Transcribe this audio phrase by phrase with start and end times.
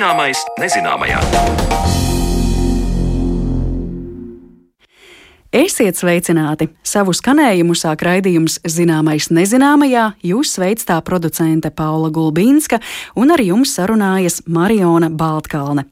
[0.00, 1.18] Zināmais nezināmajā.
[5.52, 6.70] Esiet sveicināti!
[6.80, 10.06] Savu skanējumu sāk raidījums Zināmais nezināmajā.
[10.24, 12.80] Jūs sveic tā producente Paula Gulbīnska
[13.20, 15.84] un ar jums sarunājas Mariona Baltkalne.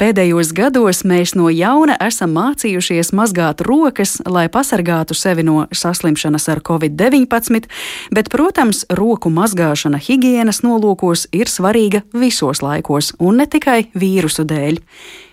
[0.00, 6.62] Pēdējos gados mēs no jauna esam mācījušies mazgāt rokas, lai pasargātu sevi no saslimšanas ar
[6.66, 7.68] covid-19,
[8.14, 14.80] bet, protams, roku mazgāšana higiēnas nolūkos ir svarīga visos laikos un ne tikai vīrusu dēļ.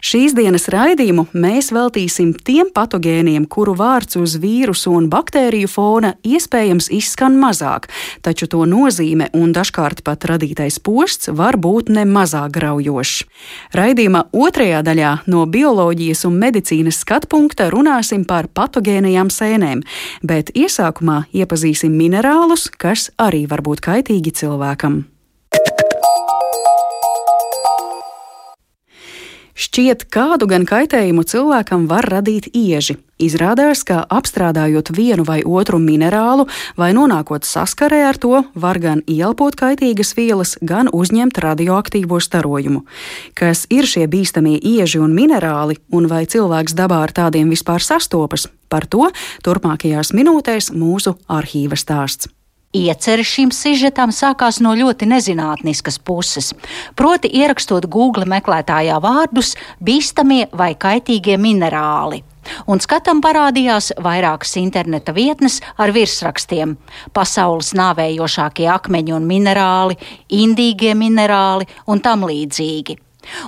[0.01, 6.89] Šīs dienas raidījumu mēs veltīsim tiem patogēniem, kuru vārds uz vīrusu un baktēriju fona iespējams
[6.97, 7.85] izskan mazāk,
[8.25, 13.27] taču to nozīme un dažkārt pat radītais posts var būt nemazāk graujošs.
[14.21, 19.81] Raidījuma otrajā daļā no bioloģijas un medicīnas skatpunkta runāsim par patogēnajām sēnēm,
[20.23, 25.05] bet iesākumā iepazīsim minerālus, kas arī var būt kaitīgi cilvēkam.
[29.61, 32.95] Šķiet, kādu gan kaitējumu cilvēkam var radīt ieži.
[33.21, 36.47] Izrādās, ka apstrādājot vienu vai otru minerālu
[36.81, 42.87] vai nonākot saskarē ar to, var gan ielpot kaitīgas vielas, gan uzņemt radioaktīvo starojumu.
[43.37, 48.49] Kas ir šie bīstamie ieži un minerāli, un vai cilvēks dabā ar tādiem vispār sastopas?
[48.65, 49.11] Par to
[49.45, 52.33] turpmākajās minūtēs mūsu arhīva stāsts.
[52.71, 56.53] Ieceres šim sižetam sākās no ļoti nezinātniskas puses,
[56.95, 62.21] proti ierakstot Google meklētājā vārdus bīstamie vai kaitīgie minerāli.
[62.71, 66.77] Un skatam parādījās vairākas interneta vietnes ar virsrakstiem-
[67.17, 69.99] pasaules nāvējošākie akmeņi un minerāli,
[70.29, 72.97] indīgie minerāli un tam līdzīgi.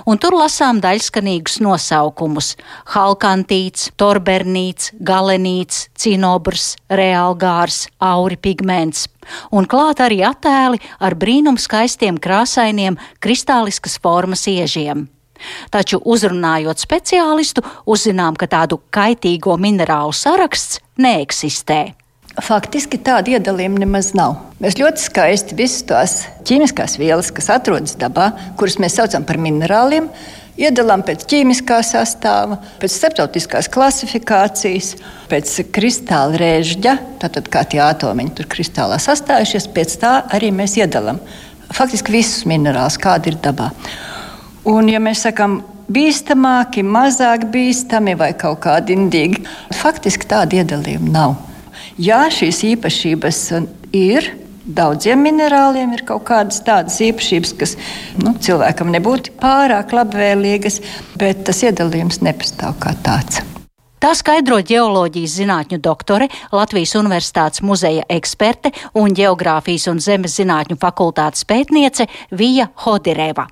[0.06, 2.54] Un tur lasām daļskanīgus nosaukumus-
[2.94, 9.08] halkantīts, torbernīts, galenīts, cinobrs, reālgārs, auri pigments.
[9.52, 15.08] Un klāt arī attēli ar brīnum skaistiem krāsainiem kristāliskas formas iežiem.
[15.74, 21.94] Taču uzrunājot speciālistu, uzzinām, ka tādu kaitīgo minerālu saraksts neeksistē.
[22.42, 24.40] Faktiski tāda iedalījuma nemaz nav.
[24.62, 26.14] Mēs ļoti skaisti visas tās
[26.48, 30.08] ķīmiskās vielas, kas atrodas dabā, kuras mēs saucam par minerāliem,
[30.60, 34.94] iedalām pēc ķīmiskā sastāva, pēc starptautiskās klasifikācijas,
[35.30, 41.20] pēc kristāla rēžģa, tātad kā tie atomiņi tur kristālā sastājušies, pēc tā arī mēs iedalām
[41.74, 43.70] faktiski visus minerālus, kādi ir dabā.
[44.70, 45.58] Un, ja mēs sakām,
[45.92, 49.42] bīstamāki, mazāk bīstami vai kaut kādi indīgi,
[49.76, 51.36] faktiski tāda iedalījuma nav.
[52.00, 53.40] Jā, šīs īpašības
[53.94, 54.30] ir.
[54.64, 57.74] Daudziem minerāliem ir kaut kādas tādas īpašības, kas
[58.16, 60.80] nu, cilvēkam nebūtu pārāk labvēlīgas,
[61.20, 63.42] bet tas iedalījums nepastāv kā tāds.
[64.00, 71.44] Tā skaidro geoloģijas zinātņu doktore, Latvijas Universitātes muzeja eksperte un Geogrāfijas un zemes zinātņu fakultātes
[71.48, 73.46] pētniece Vija Hodireva.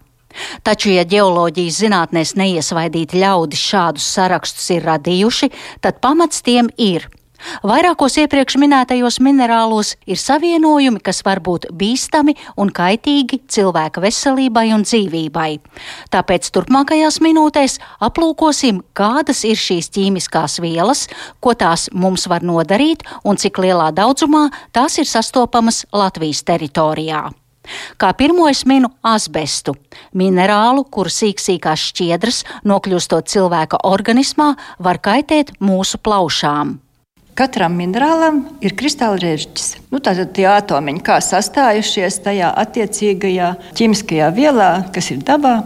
[0.65, 5.53] Taču, ja geoloģijas zinātnēs neiesvaidīti ļaudis šādus sarakstus ir radījuši,
[5.85, 7.09] tad pamats tiem ir–
[7.67, 14.87] Vairākos iepriekš minētajos minerālos ir savienojumi, kas var būt bīstami un kaitīgi cilvēka veselībai un
[14.87, 15.51] dzīvībai.
[16.15, 21.07] Tāpēc turpmākajās minūtēs aplūkosim, kādas ir šīs ķīmiskās vielas,
[21.41, 27.29] ko tās mums var nodarīt un cik lielā daudzumā tās ir sastopamas Latvijas teritorijā.
[28.01, 29.77] Kā pirmo es minu asbestu,
[30.19, 36.81] minerālu, kur sīksīkās šķiedras, nokļūstot cilvēka organismā, var kaitēt mūsu plaušām.
[37.33, 39.79] Katram minerālam ir kristāla režģis.
[39.89, 45.63] Nu, tātad tie atomiņi, kā sastājušies tajā attiecīgajā ķīmiskajā vielā, kas ir dabā.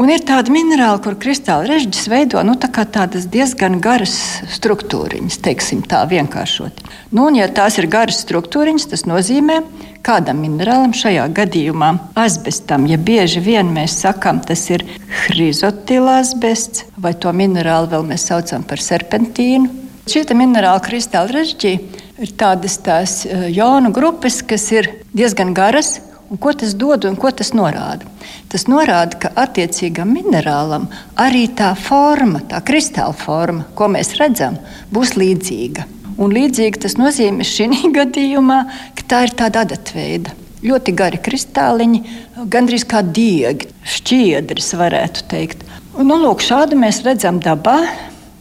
[0.00, 4.14] Un ir tāda minerāla, kur kristāla režģis veido nu, tā tādas diezgan garas
[4.54, 6.80] struktūriņas, teiksim tā vienkāršot.
[7.12, 9.58] Nu, un, ja tās ir garas struktūriņas, tas nozīmē,
[10.00, 14.86] ka kādam minerālam, šajā gadījumā asbestam, ja bieži vien mēs sakām, tas ir
[15.26, 21.70] hrizotilāsbests, vai to minerālu vēl mēs saucam par serpentīnu Šie minerāli kristāli režģī
[22.18, 26.00] ir tādas tās e, jonu grupas, kas ir diezgan garas.
[26.30, 28.08] Un ko tas dod un ko tas norāda?
[28.50, 34.58] Tas norāda, ka attiecīgam minerālam arī tā forma, tā kristāla forma, ko mēs redzam,
[34.90, 35.86] būs līdzīga.
[36.18, 37.70] Un līdzīgi tas nozīmē šī
[38.00, 38.60] gadījumā,
[38.98, 40.34] ka tā ir tāda adatveida.
[40.66, 42.04] Ļoti gari kristāliņi,
[42.50, 45.62] gandrīz kā diegi, šķiedras, varētu teikt.
[45.94, 47.78] Un, nu, lūk, šādu mēs redzam dabā.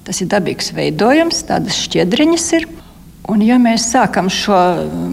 [0.10, 2.64] Tas ir dabīgs veidojums, tādas šķiedriņas ir.
[3.30, 4.58] Un, ja mēs sākam šo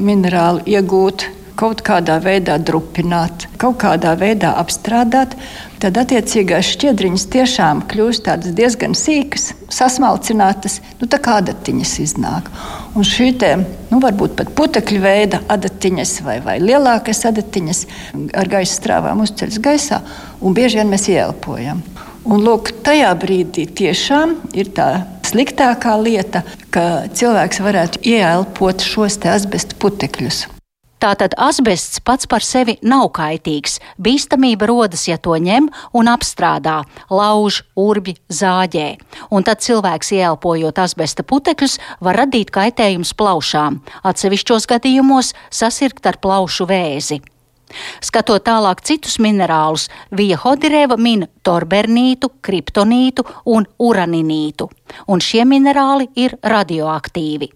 [0.01, 5.35] minerālu iegūt, kaut kādā veidā drupināt, kaut kādā veidā apstrādāt,
[5.85, 12.49] tad attiecīgās šķiedriņas tiešām kļūst diezgan sīkas, sasmalcinātas, nu, tā kā adatiņas iznāk.
[12.97, 13.53] Un šī te,
[13.93, 17.85] nu, varbūt pat putekļu veida adatiņas vai, vai lielākas adatiņas
[18.33, 20.01] ar gaisa strāvām uzceļas gaisā,
[20.41, 21.85] un bieži vien mēs ieelpojam.
[22.27, 26.41] Un, lūk, tajā brīdī tiešām ir tā sliktākā lieta,
[26.75, 30.41] ka cilvēks varētu ieelpot šos asbestu putekļus.
[30.99, 33.77] Tātad asbests pats par sevi nav kaitīgs.
[34.03, 36.81] Bīstamība rodas, ja to ņem un apstrādā,
[37.13, 38.89] lauž, urbi, zāģē.
[39.31, 46.67] Un tad cilvēks ieelpojot asbesta putekļus var radīt kaitējums plaušām, atsevišķos gadījumos sasirgt ar plaušu
[46.73, 47.23] vēzi.
[48.05, 54.69] Skatot tālāk citus minerālus, Vija Hodireva min torbernītu, kriptonītu un uraninītu,
[55.11, 57.51] un šie minerāli ir radioaktīvi.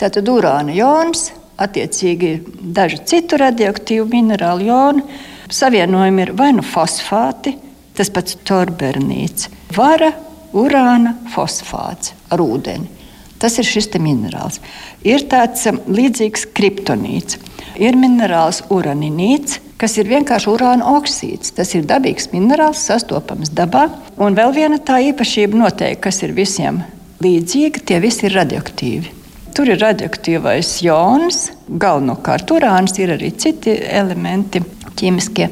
[0.00, 1.30] Tātad urāna jons
[1.60, 2.34] attiecīgi
[2.74, 5.06] daži citu radioaktīvu minerālu joni.
[5.54, 7.54] Savienojumi ir vai nu fosfāti,
[7.94, 10.10] tas pats torbernīts, vara,
[10.56, 13.03] urāna, fosfāts ar ūdeni.
[13.44, 14.56] Tas ir šis minerāls.
[15.04, 17.36] Ir tāds um, līdzīgs kriptonīts.
[17.76, 21.52] Ir minerāls uraninīts, kas ir vienkārši urāna oksīds.
[21.52, 23.90] Tas ir dabīgs minerāls, sastopams dabā.
[24.16, 26.80] Un vēl viena tā īpašība noteikti, kas ir visiem
[27.20, 29.12] līdzīga, tie visi ir radioaktīvi.
[29.54, 34.64] Tur ir radioaktīvais jons, galvenokārt urāns, ir arī citi elementi
[34.96, 35.50] ķīmiskie.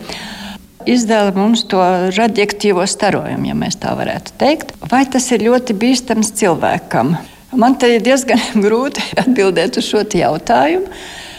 [0.89, 1.83] Izdala mums to
[2.17, 4.73] radioaktīvo starojumu, ja tā varētu teikt.
[4.91, 7.15] Vai tas ir ļoti bīstams cilvēkam?
[7.53, 10.89] Man te ir diezgan grūti atbildēt uz šo jautājumu,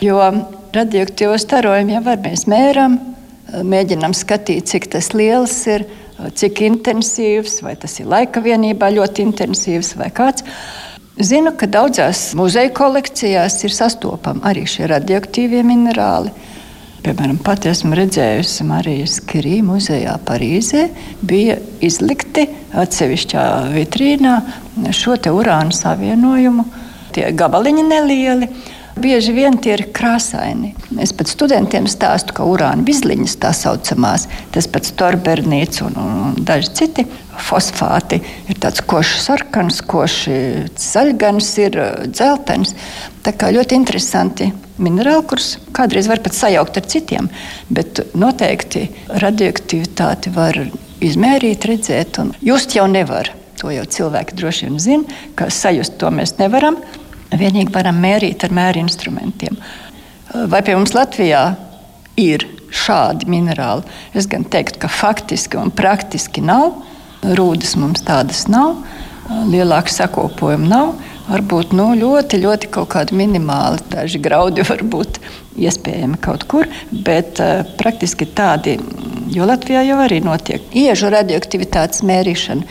[0.06, 0.19] jo
[0.74, 3.00] radioaktīvo starojumu jau mēs mēram,
[3.65, 5.86] mēģinām skatīt, cik tas liels ir,
[6.38, 10.45] cik intensīvs, vai tas ir laika vienībā ļoti intensīvs vai kāds.
[11.13, 16.33] Zinu, ka daudzās muzeja kolekcijās ir sastopami arī šie radioaktīvie minerāli.
[17.04, 20.86] Piemēram, pat esmu redzējusi Marijas Kirī muzejā Parīzē.
[21.28, 22.46] Bija izlikti
[22.80, 24.38] atsevišķā vitrīnā
[24.96, 26.64] šo urāna savienojumu.
[27.14, 28.48] Tie gabaliņi nelieli,
[28.94, 30.76] Bieži vien tie ir krāsaini.
[31.02, 36.36] Es pat studentiem stāstu, ka urāna bizliņas tā saucamās, tas pats torbernīts un, un, un
[36.46, 37.08] daži citi
[37.42, 38.20] fosfāti
[38.54, 41.80] ir tāds košs sarkans, košs zaļgans, ir
[42.14, 42.76] dzeltens.
[43.26, 47.30] Tā kā ļoti interesanti minerāli, kurus kādreiz var pat sajaukt ar citiem,
[47.74, 48.88] bet noteikti
[49.24, 50.58] radioaktivitāti var
[51.04, 53.31] izmērīt, redzēt un just jau nevar.
[53.62, 56.80] To jau cilvēki droši vien zina, ka sajust to mēs nevaram
[57.38, 59.58] vienīgi varam mērīt ar mēri instrumentiem.
[60.50, 61.44] Vai pie mums Latvijā
[62.19, 63.86] ir šādi minerāli?
[64.18, 66.81] Es gan teiktu, ka faktiski un praktiski nav.
[67.24, 68.81] Rūdas mums tādas nav,
[69.48, 70.96] lielāka sakopojuma nav.
[71.24, 75.22] Varbūt nu, ļoti, ļoti kaut kādi minimāli, daži graudi var būt
[75.64, 78.75] iespējami kaut kur, bet uh, praktiski tādi,
[79.31, 82.68] jo Latvijā jau arī notiek iežu radioaktivitātes mērīšana.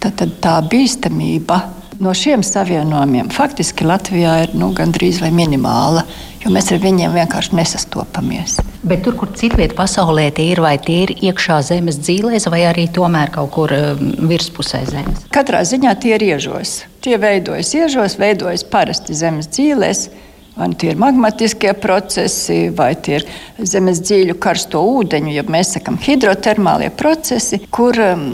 [0.00, 1.62] Tad, tad tā bīstamība
[2.02, 6.02] no šiem savienojumiem faktiski Latvijā ir nu, gandrīz vai minimāla,
[6.42, 8.58] jo mēs ar viņiem vienkārši nesastopamies.
[8.84, 12.88] Bet tur, kur citvietā pasaulē tie ir, vai tie ir iekšā zemes dzīvēs, vai arī
[12.92, 15.24] tomēr kaut kur um, virspusē zemes?
[15.32, 16.82] Katrā ziņā tie ir iežos.
[17.04, 20.06] Tie veidojas iežos, veidojas parasti zemes dzīvēs.
[20.54, 23.24] Vai nu tie ir magmatiskie procesi, vai tie ir
[23.58, 28.28] zemes dziļu karsto ūdeņu, ja mēs sakām hidrotermālie procesi, kur um,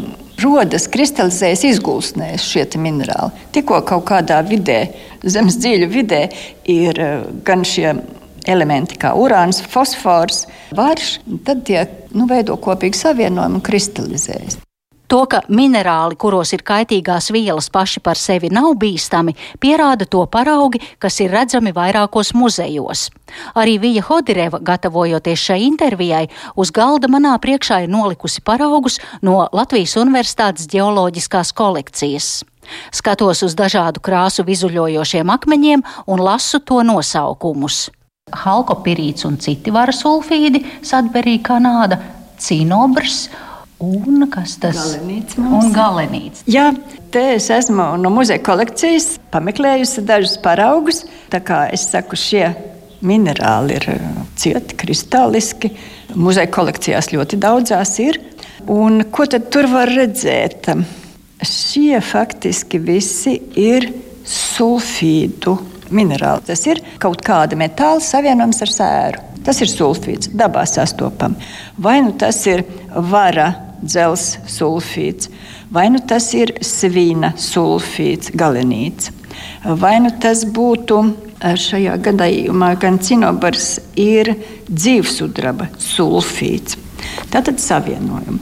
[0.45, 3.49] rodas, kristalizējas, izgulsnēs šie minerāli.
[3.57, 4.83] Tikko kaut kādā vidē,
[5.25, 6.23] zemes dziļu vidē,
[6.69, 7.95] ir eh, gan šie
[8.49, 10.47] elementi kā urāns, fosfors,
[10.77, 11.85] varš, tad tie
[12.17, 14.61] nu, veido kopīgu savienojumu un kristalizējas.
[15.11, 20.79] To, ka minerāli, kuros ir kaitīgās vielas, paši par sevi nav bīstami, pierāda to paraugi,
[21.03, 23.09] kas ir redzami vairākos muzejos.
[23.59, 29.97] Arī Vija Hodireva, gatavojoties šai intervijai, uz galda manā priekšā ir nolikusi paraugus no Latvijas
[29.99, 32.31] Universitātes ģeoloģiskās kolekcijas.
[32.95, 37.89] Skatos uz dažādu krāsu vizuļojošiem akmeņiem un lasu to nosaukumus.
[38.31, 41.99] Halkopirīts un citi vara sulfīdi, Sadberī, Kanāda,
[42.39, 43.25] Cinobrs
[43.81, 45.23] Un kas tas ir?
[45.73, 46.43] Galenīts.
[46.51, 46.67] Jā,
[47.13, 51.07] te es esmu no muzeja kolekcijas pameklējusi dažus paraugus.
[51.33, 52.51] Tā kā es saku, šie
[53.01, 55.71] minerāli ir uh, cieti, kristāliski.
[56.13, 58.21] Muzeja kolekcijās ļoti daudzās ir.
[58.69, 60.69] Un ko tad tur var redzēt?
[61.41, 63.89] Šie faktiski visi ir
[64.29, 65.57] sulfīdu
[65.89, 66.51] minerāli.
[66.53, 69.25] Tas ir kaut kāda metāla savienojums ar sēru.
[69.41, 71.49] Tas ir sulfīds, dabā sastopams.
[71.81, 73.49] Vai nu tas ir vara
[73.83, 75.31] dzels sulfīts,
[75.73, 79.11] vai nu tas ir svina sulfīts, galenīts,
[79.81, 81.03] vai nu tas būtu
[81.41, 84.35] šajā gadījumā gan cinobars ir
[84.69, 86.77] dzīvsudraba sulfīts.
[87.33, 88.41] Tātad savienojumi.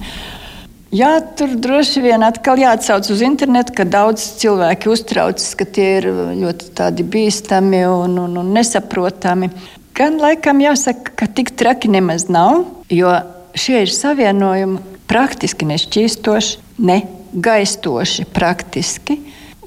[0.89, 6.09] Jā, tur droši vien atkal jāatsauc uz internetu, ka daudz cilvēki uztraucas, ka tie ir
[6.41, 9.51] ļoti bīstami un, un, un nesaprotami.
[9.99, 13.13] Gan laikam jāsaka, ka tik traki nemaz nav, jo
[13.59, 17.01] šie ir savienojumi praktiski nešķīstoši, ne
[17.33, 19.19] gaistoši praktiski.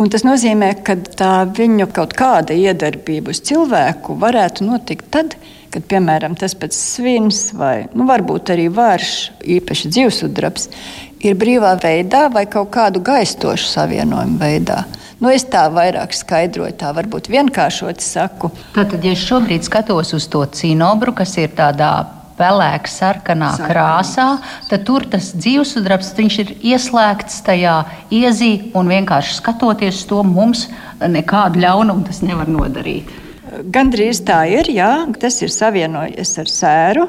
[0.02, 5.36] Un tas nozīmē, ka tā viņu kaut kāda iedarbība uz cilvēku varētu notikt tad,
[5.72, 9.12] kad, piemēram, tas pats svins vai nu, varbūt arī vārš,
[9.60, 10.70] īpaši dzīvesudrabs,
[11.22, 14.82] ir brīvā veidā vai kaut kādu gaistošu savienojumu veidā.
[15.22, 18.50] Nu, es tā vairāk skaidroju, tā varbūt vienkāršot saku.
[18.74, 21.92] Tātad, ja es šobrīd skatos uz to cinobru, kas ir tādā
[22.42, 23.70] pelēka, sarkanā Sarkanā.
[23.70, 24.28] krāsā,
[24.70, 27.78] tad tur tas dzīvesudrabs ir ieslēgts tajā
[28.10, 30.68] iezī un vienkārši skatoties to mums
[31.02, 33.10] nekādu ļaunumu tas nevar nodarīt.
[33.72, 37.08] Gandrīz tā ir, jā, tas ir savienojies ar sēru.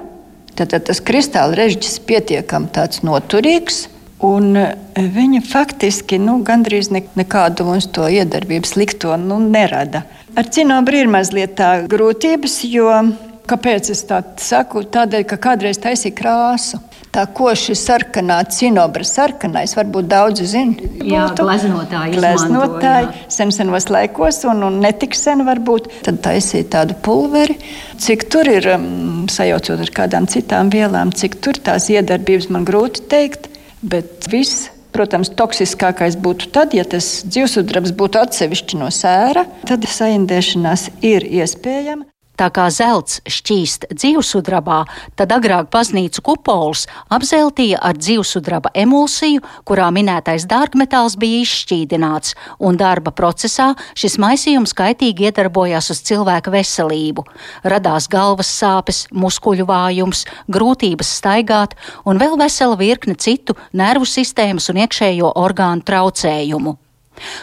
[0.58, 2.68] Tad tas kristāla režģis ir pietiekami
[3.06, 3.86] noturīgs.
[4.22, 10.04] Un e, viņa faktiski nu, gandrīz ne, nekādu mums to iedarbību slikto nu, nerada.
[10.38, 12.92] Ar cinobru ir mazliet tā grūtības, jo
[13.52, 14.86] kāpēc es tā saku?
[14.92, 16.80] Tādēļ, ka kādreiz taisīja krāsu.
[17.12, 20.90] Tā koši sarkanā, cinobra sarkanais, varbūt daudzi zina.
[21.04, 22.14] Jā, gleznotāji.
[22.16, 25.90] Gleznotāji sen senos laikos, un, un netik sen varbūt.
[26.06, 27.58] Tad taisīja tādu pulveri.
[28.00, 33.04] Cik tur ir, um, sajaucot ar kādām citām vielām, cik tur tās iedarbības man grūti
[33.12, 33.50] teikt.
[33.84, 39.44] Bet viss, protams, toksiskākais būtu tad, ja tas dzīvesudrabs būtu atsevišķi no sēra.
[39.68, 42.08] Tad saindēšanās ir iespējama.
[42.40, 44.78] Tā kā zelts šķīst dzīvesudrabā,
[45.20, 53.12] tad agrāk baznīcu kupols apzeltīja ar dzīvesudraba emulsiju, kurā minētais dārgmetāls bija izšķīdināts, un darba
[53.12, 57.26] procesā šis maisījums kaitīgi iedarbojās uz cilvēka veselību.
[57.68, 61.76] Radās galvas sāpes, muskuļu vājums, grūtības staigāt
[62.08, 66.78] un vēl vesela virkne citu nervu sistēmas un iekšējo orgānu traucējumu.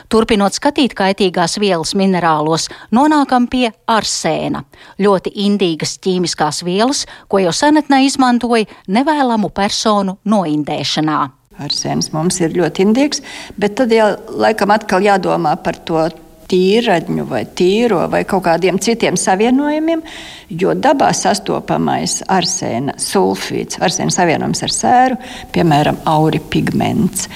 [0.09, 4.63] Turpinot skatīt kaitīgās vielas minerālos, nonākam pie arsēna,
[4.99, 11.19] ļoti indīgas ķīmiskās vielas, ko jau senatnē izmantoja nevēlamu personu noindēšanā.
[11.59, 13.21] Arsēns mums ir ļoti indīgs,
[13.59, 16.07] bet tad jau laikam atkal jādomā par to
[16.49, 20.01] tīraņu vai tīro vai kaut kādiem citiem savienojumiem,
[20.49, 25.19] jo dabā sastopamais arsēna sulfīts, arsēna savienojums ar sēru,
[25.53, 27.27] piemēram, auripigments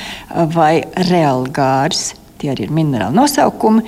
[0.55, 2.13] vai realgārs
[2.43, 3.85] tie arī ir minerāli nosaukumi.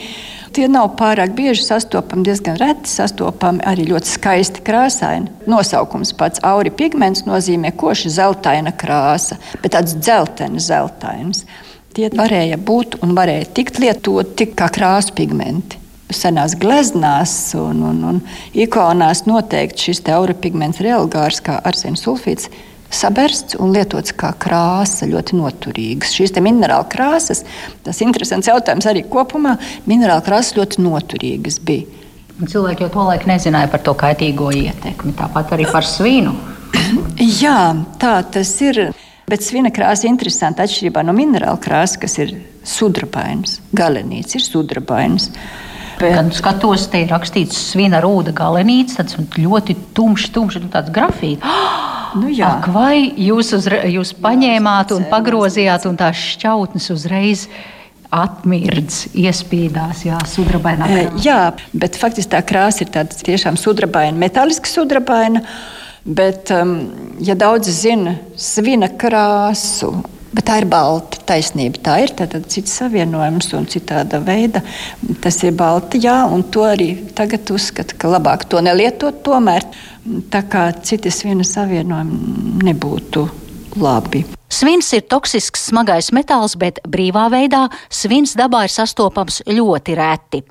[0.55, 5.33] Tie nav pārāk bieži sastopami, diezgan reti sastopami, arī ļoti skaisti krāsaini.
[5.51, 11.43] Nosaukums pats auri pigments nozīmē koši zeltaina krāsa, bet tāds dzeltenis, zeltains.
[11.95, 15.81] Tie varēja būt un varēja tikt lietoti kā krāsu pigmenti
[16.13, 18.19] senās gleznās un, un, un
[18.53, 22.51] ikonās noteikti šis aurapigments reālgārs, kā arsēna sulfīts,
[22.93, 26.13] sabersts un lietots kā krāsa, ļoti noturīgs.
[26.15, 27.43] Šīs minerāla krāsas,
[27.85, 29.57] tas ir interesants jautājums arī kopumā.
[29.89, 32.03] Minerāla krāsas ļoti noturīgas bija.
[32.35, 36.35] Cilvēki jau to laiku nezināja par to kaitīgo ietekmi, tāpat arī par svinu.
[37.41, 38.89] Jā, tā tas ir.
[39.25, 42.35] Bet svina krāsa ir interesanta atšķirībā no minerāla krāsas, kas ir
[42.67, 43.57] sudrabains.
[43.73, 45.31] Galenīts ir sudrabains.
[45.31, 45.64] Bet...
[45.99, 51.45] Kad skatos, te ir rakstīts svina rūda galenīts, tāds ļoti tumšs, tumšs, nu, tāds grafīts.
[52.15, 52.47] Nu, jā.
[52.61, 57.41] Ak, vai jūs, uzre, jūs paņēmāt un pagrozījāt, un tās šķautnes uzreiz
[58.15, 60.87] atmirdz, iespīdās, jā, sudrabainā.
[60.87, 61.23] Krāsa.
[61.25, 61.39] Jā,
[61.75, 65.43] bet faktiski tā krāsa ir tāda tiešām sudrabaina, metāliska sudrabaina.
[66.05, 66.75] Bet, um,
[67.19, 69.89] ja daudzi zina svina krāsu,
[70.35, 72.13] bet tā ir balta taisnība, tā ir
[72.51, 74.61] cits savienojums un citāda veida.
[75.23, 79.65] Tas ir balti, jā, un to arī tagad uzskata, ka labāk to nelietot tomēr
[80.31, 83.25] tā kā citi svina savienojumi nebūtu
[83.81, 84.25] labi.
[84.55, 90.43] Svins ir toksisks smagais metāls, bet brīvā veidā svins dabā ir sastopams ļoti reti.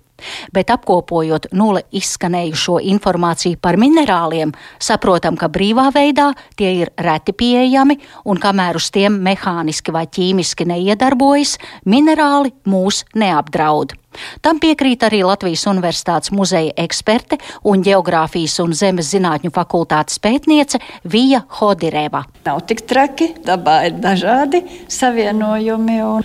[0.54, 7.98] Bet apkopojot nulle izskanējušo informāciju par minerāliem, saprotam, ka brīvā veidā tie ir reti pieejami,
[8.24, 13.96] un kamēr uz tiem mehāniski vai ķīmiski neiedarbojas, minerāli mūs neapdraud.
[14.44, 21.44] Tam piekrīt arī Latvijas Universitātes muzeja eksperte un Geogrāfijas un Zemes zinātņu fakultātes pētniece Vija
[21.58, 22.24] Hodireva.
[22.46, 26.00] Nav tik traki, dabā ir dažādi savienojumi.
[26.04, 26.24] Un,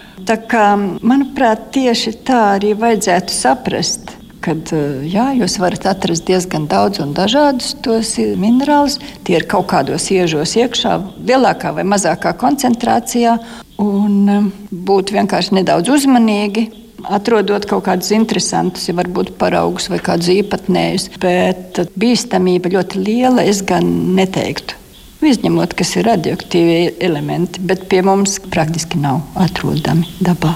[0.49, 0.69] kā,
[1.01, 4.71] manuprāt, tieši tā arī vajadzētu saprast kad
[5.03, 8.95] jā, jūs varat atrast diezgan daudz un dažādus tos minerālus.
[9.27, 10.95] Tie ir kaut kādos iežos iekšā,
[11.27, 13.35] lielākā vai mazākā koncentrācijā.
[13.79, 16.65] Un būt vienkārši nedaudz uzmanīgi,
[17.07, 21.09] atrodot kaut kādus interesantus, ja varbūt paraugus vai kādus īpatnējus.
[21.21, 23.87] Bet bīstamība ļoti liela, es gan
[24.17, 24.77] neteiktu.
[25.19, 30.55] Izņemot, kas ir radioaktīvie elementi, bet pie mums praktiski nav atrodami dabā.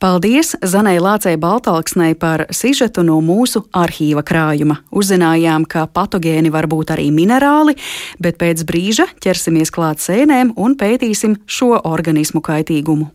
[0.00, 4.78] Paldies Zanai Lācei Baltalksnei par sižetu no mūsu arhīva krājuma.
[4.96, 7.76] Uzzinājām, ka patogēni var būt arī minerāli,
[8.16, 13.12] bet pēc brīža ķersimies klāt sēnēm un pētīsim šo organismu kaitīgumu.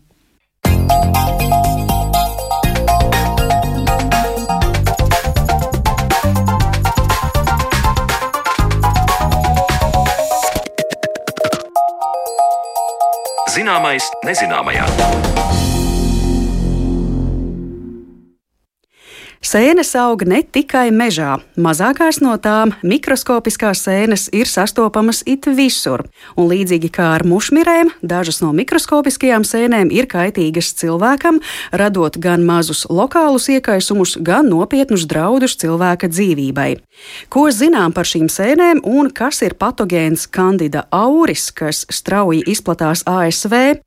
[13.56, 15.25] Zināmais nezināmajā.
[19.46, 21.36] Sēnes aug ne tikai mežā.
[21.62, 26.02] Mazākās no tām mikroskopiskās sēnes ir sastopamas it visur.
[26.34, 31.38] Un līdzīgi kā ar mušmirēm, dažas no mikroskopiskajām sēnēm ir kaitīgas cilvēkam,
[31.70, 36.72] radot gan mazus lokālus iekaisumus, gan nopietnus draudus cilvēka dzīvībai.
[37.30, 43.78] Ko zinām par šīm sēnēm un kas ir patogēns Candida auris, kas strauji izplatās ASV?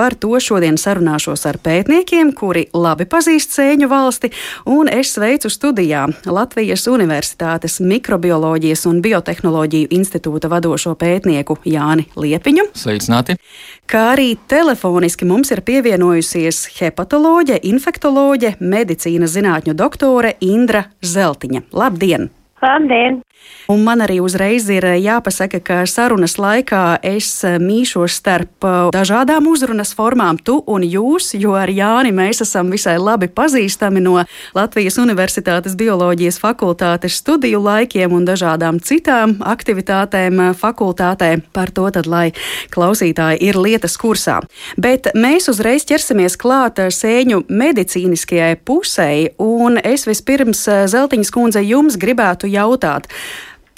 [0.00, 4.30] Par to šodien sarunāšos ar pētniekiem, kuri labi pazīst sēņu valsti,
[4.72, 12.70] un es sveicu studijā Latvijas Universitātes Mikrobioloģijas un Biotehnoloģiju institūta vadošo pētnieku Jāni Liepiņu.
[12.80, 13.36] Sveicināti!
[13.84, 21.66] Kā arī telefoniski mums ir pievienojusies hepatoloģe, infektoloģe, medicīnas zinātņu doktore Indra Zeltiņa.
[21.76, 22.30] Labdien!
[22.64, 23.20] Labdien!
[23.70, 28.78] Un man arī uzreiz ir eh, jāpasaka, ka sarunas laikā es eh, mīšos starp eh,
[28.96, 34.24] dažādām uzrunas formām, tu un jūs, jo ar Jāni mēs esam visai labi pazīstami no
[34.58, 41.30] Latvijas Universitātes bioloģijas fakultātes studiju laikiem un dažādām citām aktivitātēm fakultātē.
[41.54, 42.32] Par to tad, lai
[42.74, 44.40] klausītāji ir lietas kursā.
[44.82, 52.50] Bet mēs uzreiz ķersimies klāt sēņu medicīniskajai pusei, un es vispirms Zeltiņas kundze jums gribētu
[52.50, 53.06] jautāt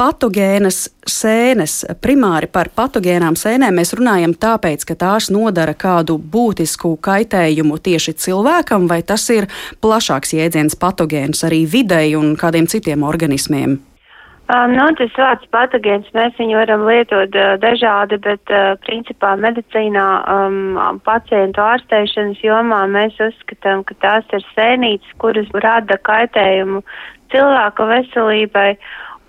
[0.01, 7.79] patogēnas sēnes, primāri par patogēnām sēnēm mēs runājam tāpēc, ka tās nodara kādu būtisku kaitējumu
[7.79, 9.49] tieši cilvēkam, vai tas ir
[9.85, 13.81] plašāks jēdziens patogēns arī videi un kādiem citiem organismiem?
[14.53, 20.07] Um, nu, tas vārds patogēns mēs viņu varam lietot uh, dažādi, bet uh, principā medicīnā
[20.29, 26.83] um, pacientu ārstēšanas jomā mēs uzskatām, ka tās ir sēnītes, kuras rada kaitējumu
[27.33, 28.67] cilvēka veselībai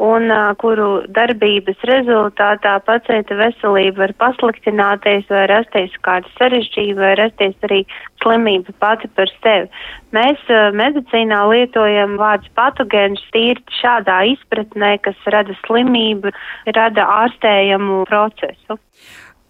[0.04, 7.68] un uh, kuru darbības rezultātā pacienta veselība var pasliktināties vai rasties kāda sarežģījuma vai rasties
[7.68, 7.80] arī
[8.24, 9.70] slimība pati par sevi.
[10.16, 16.34] Mēs uh, medicīnā lietojam vārds patogēns tīri šādā izpratnē, kas rada slimību,
[16.76, 18.80] rada ārstējamu procesu.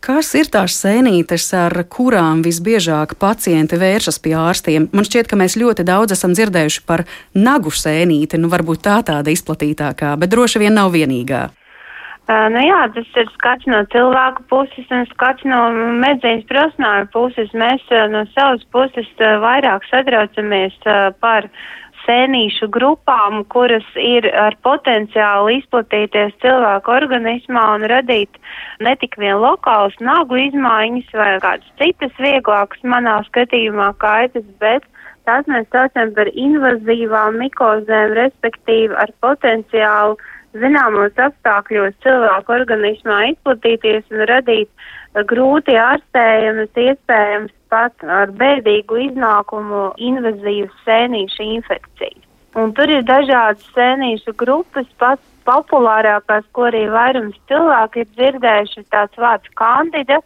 [0.03, 4.89] Kas ir tās sēnītes, ar kurām visbiežāk pacienti vēršas pie ārstiem?
[4.91, 8.35] Man šķiet, ka mēs ļoti daudz esam dzirdējuši par nagu sēnīti.
[8.35, 11.45] Nu, varbūt tā tāda izplatītākā, bet droši vien nav vienīgā.
[12.23, 15.61] Uh, nu jā, tas ir skats no cilvēku puses un skats no
[16.03, 17.55] medzīnas profesionāla puses.
[17.55, 20.75] Mēs uh, no savas puses uh, vairāk satraucamies
[21.23, 21.47] par
[22.05, 28.39] sēnīšu grupām, kuras ir ar potenciālu izplatīties cilvēku organismā un radīt
[28.83, 34.87] ne tik vien lokālas nagu izmaiņas vai kādas citas vieglākas manā skatījumā kaitas, bet
[35.27, 40.19] tās mēs saucam par invazīvām mikozēm, respektīvi ar potenciālu
[40.59, 44.69] zināmos apstākļos cilvēku organismā izplatīties un radīt
[45.29, 52.29] grūti ārstējamas, iespējams pat ar bēdīgu iznākumu invazīvas sēnīšu infekcijas.
[52.57, 59.19] Un tur ir dažādas sēnīšu grupas, pats populārākās, ko arī vairums cilvēku ir dzirdējuši, tāds
[59.21, 60.19] vārds kandida,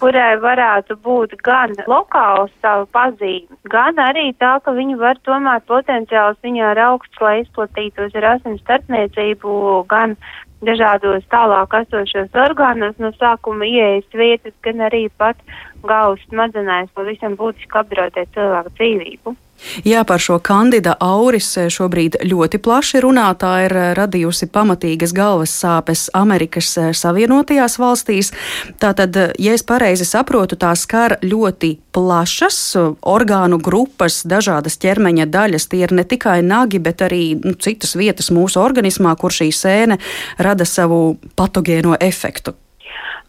[0.00, 6.40] kurai varētu būt gan lokāls savu pazīmi, gan arī tā, ka viņi var tomēr potenciāls
[6.44, 9.52] viņā ir augsts, lai izplatītos ar asins starpniecību,
[9.92, 10.16] gan
[10.62, 15.38] dažādos tālāk esošos orgānos no sākuma ieejas vietas, gan arī pat
[15.82, 19.34] galvas smadzenēs, pavisam būtiski apdraudēt cilvēku dzīvību.
[19.84, 23.28] Jā, par šo kandida auris šobrīd ļoti plaši runā.
[23.38, 28.32] Tā ir radījusi pamatīgas galvas sāpes Amerikas Savienotajās valstīs.
[28.82, 32.58] Tātad, ja es pareizi saprotu, tā skar ļoti plašas
[33.00, 35.68] orgānu grupas, dažādas ķermeņa daļas.
[35.70, 40.00] Tie ir ne tikai nagi, bet arī nu, citas vietas mūsu organismā, kur šī sēne
[40.42, 42.56] rada savu patogēno efektu.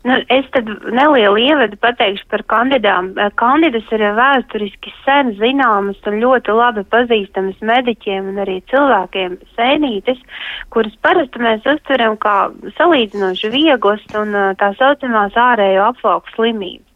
[0.03, 3.13] Nu, es tad nelielu ievadu pateikšu par kandidām.
[3.39, 10.19] Kandidas ir vēsturiski sen zināmas un ļoti labi pazīstamas mediķiem un arī cilvēkiem sēnītes,
[10.75, 12.37] kuras parasti mēs uztveram kā
[12.81, 16.89] salīdzinoši vieglas un tā saucamās ārējo apvalku slimības.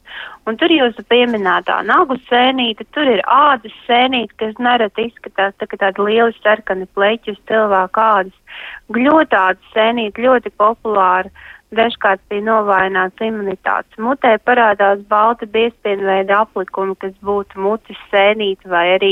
[0.48, 5.80] Un tur jūsu pieminētā nagu sēnīte, tur ir ādas sēnīte, kas nereti izskatās tā kā
[5.82, 8.62] tāda liela sarkana pleķa uz cilvēka ādas.
[8.96, 11.32] Gļotāda sēnīte ļoti populāra.
[11.76, 14.00] Dažkārt bija novājināts imunitātes.
[14.00, 19.12] Mutē parādās balta biespienveida aplikumi, kas būtu mutes sēnīte vai arī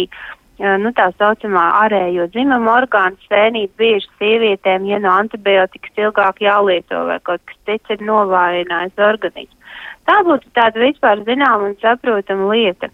[0.79, 7.19] nu, tā saucamā ārējo dzimumu orgānu sēnīt bieži sievietēm, ja no antibiotikas ilgāk jālieto vai
[7.27, 9.59] kaut kas cits ir novājinājis organismu.
[10.07, 12.87] Tā būtu tāda vispār zināma un saprotama lieta.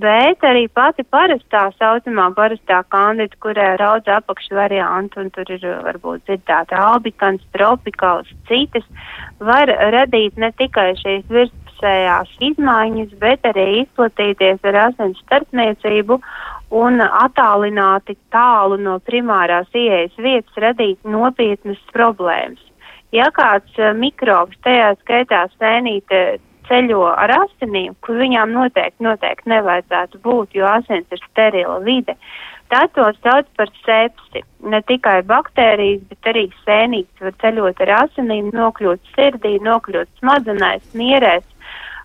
[0.00, 5.66] Bet arī pati parastā saucamā parastā kandida, kurai ir daudz apakšu variantu, un tur ir
[5.84, 8.86] varbūt dzirdēta albikans, tropikāls, citas,
[9.36, 16.16] var radīt ne tikai šīs virspusējās izmaiņas, bet arī izplatīties ar asins starpniecību
[16.72, 22.64] un attālināti tālu no primārās ieejas vietas radīt nopietnas problēmas.
[23.12, 30.20] Ja kāds uh, mikrobs, tajā skaitā sēnīte, ceļo ar asinīm, kur viņām noteikti, noteikti nevajadzētu
[30.24, 32.16] būt, jo asins ir sterila vide,
[32.72, 34.44] tad to sauc par sepsi.
[34.72, 41.46] Ne tikai baktērijas, bet arī sēnītes var ceļot ar asinīm, nokļūt sirdī, nokļūt smadzenēs, nierēs,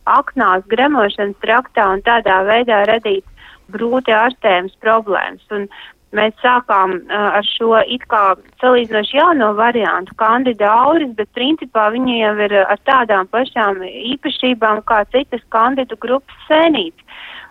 [0.08, 3.26] aknās, gremošanas traktā un tādā veidā radīt
[3.74, 5.44] grūti ārstējams problēmas.
[5.52, 5.68] Un
[6.16, 12.22] mēs sākām uh, ar šo it kā salīdzinoši jauno variantu, kandida auris, bet principā viņi
[12.22, 17.04] jau ir ar tādām pašām īpašībām kā citas kandidu grupas sēnītes.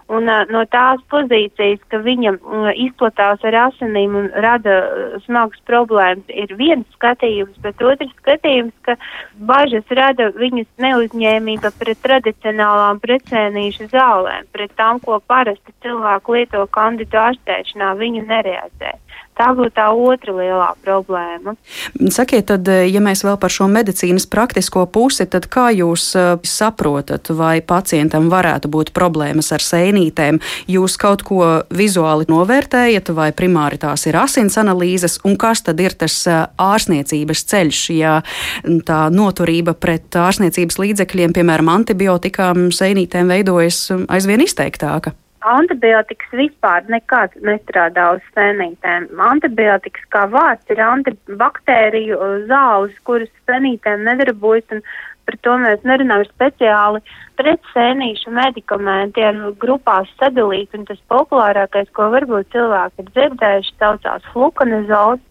[0.07, 5.59] Un uh, no tās pozīcijas, ka viņa uh, izplatās ar asinīm un rada uh, smagas
[5.67, 8.95] problēmas, ir viens skatījums, bet otrs skatījums, ka
[9.49, 17.19] bažas rada viņas neuzņēmība pret tradicionālām precēnīšu zālēm, pret tām, ko parasti cilvēku lieto kandidu
[17.27, 18.95] ārstēšanā, viņu nerealizē.
[19.37, 21.53] Tā būtu tā otra lielā problēma.
[22.09, 26.41] Sakiet, tad, eh, ja mēs vēl par šo medicīnas praktisko pusi, tad kā jūs uh,
[26.41, 30.41] saprotat, vai pacientam varētu būt problēmas ar sēnītēm?
[30.73, 35.93] Jūs kaut ko vizuāli novērtējat, vai primāri tās ir asins analīzes, un kas tad ir
[35.93, 38.17] tas uh, ārsniecības ceļš, ja
[38.89, 45.13] tā noturība pret ārsniecības līdzekļiem, piemēram, antibiotikām, sēnītēm veidojas aizvien izteiktāka?
[45.47, 49.07] Antibiotikas vispār nekad nestrādā uz sēnītēm.
[49.29, 52.19] Antibiotikas kā vārds ir antibaktēriju
[52.51, 54.83] zāles, kuras sēnītēm nedarbojas, un
[55.27, 57.03] par to mēs nerunājam speciāli.
[57.39, 64.29] Pret sēnīšu medikamenti ir grupās sadalīti, un tas populārākais, ko varbūt cilvēki ir dzirdējuši, saucās
[64.35, 65.23] flukonizols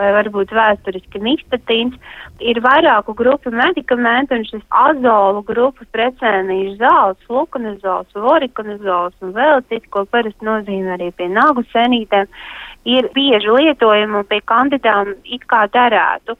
[0.00, 1.96] vai varbūt vēsturiski nistatīns,
[2.40, 9.86] ir vairāku grupu medikamenti, un šis azolu grupu precēnīšu zāles, flukonizols, vorikonizols un vēl citi,
[9.92, 12.30] ko parasti nozīmē arī pie nagu senītēm,
[12.88, 16.38] ir bieži lietojami un pie kandidām it kā derētu.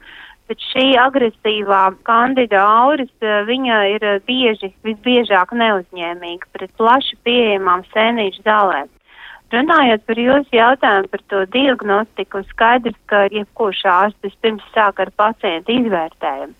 [0.49, 8.43] Bet šī agresīvā kandida auris, eh, viņa ir bieži, visbiežāk neuzņēmīga pret plaši pieejamām sēnīšu
[8.43, 8.89] zālēm.
[9.51, 15.75] Runājot par jūsu jautājumu par to diagnostiku, skaidrs, ka jebkurš ārsts vispirms sāk ar pacientu
[15.75, 16.55] izvērtējumu.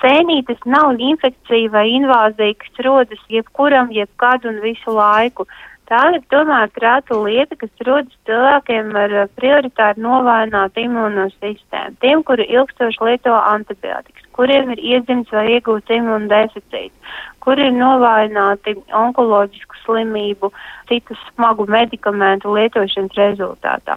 [0.00, 5.46] Sēnītes nav infekcija vai invāzija, kas rodas jebkuram, jebkad un visu laiku.
[5.88, 13.06] Tā ir tomēr trāta lieta, kas rodas cilvēkiem ar prioritāri novājinātu imunosistēmu, tiem, kuri ilgstoši
[13.08, 20.52] lieto antibiotikas, kuriem ir iedzimts vai iegūts imunodeficīts, kuri ir novājināti onkoloģisku slimību,
[20.92, 23.96] citu smagu medikamentu lietošanas rezultātā.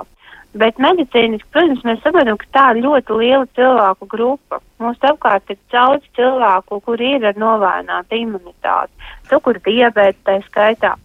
[0.55, 4.63] Bet medicīniski, protams, mēs saprotam, ka tā ir ļoti liela cilvēku grupa.
[4.83, 10.97] Mums apkārt ir daudz cilvēku, kuri ir ar novājinātu imunitāti, tu, kur diabēta tā skaitā.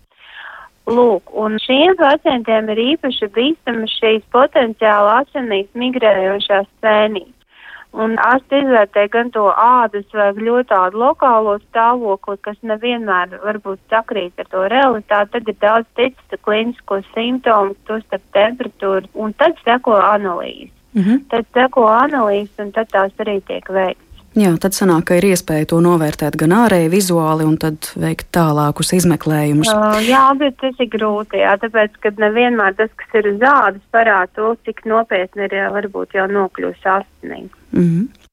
[0.86, 7.32] Lūk, un šiem pacientiem ir īpaši bīstamas šīs potenciāli asinīs migrējošās sēnīs.
[7.96, 14.42] Un ārsti izvērtē gan to ādas vai ļoti tādu lokālo stāvokli, kas nevienmēr varbūt sakrīt
[14.42, 15.32] ar to realitāti.
[15.32, 20.74] Tad ir daudz citu klīnisko simptomu, to starp temperatūru, un tad seko analīzes.
[20.92, 21.22] Mm -hmm.
[21.30, 24.05] Tad seko analīzes, un tad tās arī tiek veikts.
[24.36, 28.92] Jā, tad sanāk, ka ir iespēja to novērtēt gan ārēji, vizuāli, un tad veikt tālākus
[28.98, 29.70] izmeklējumus.
[29.72, 33.80] Uh, jā, bet tas ir grūti, jā, tāpēc, ka nevienmēr tas, kas ir uz ādas,
[33.96, 37.48] parāda to, cik nopietni ir jā, varbūt jau nokļūst asinīs.
[37.72, 38.25] Mm -hmm.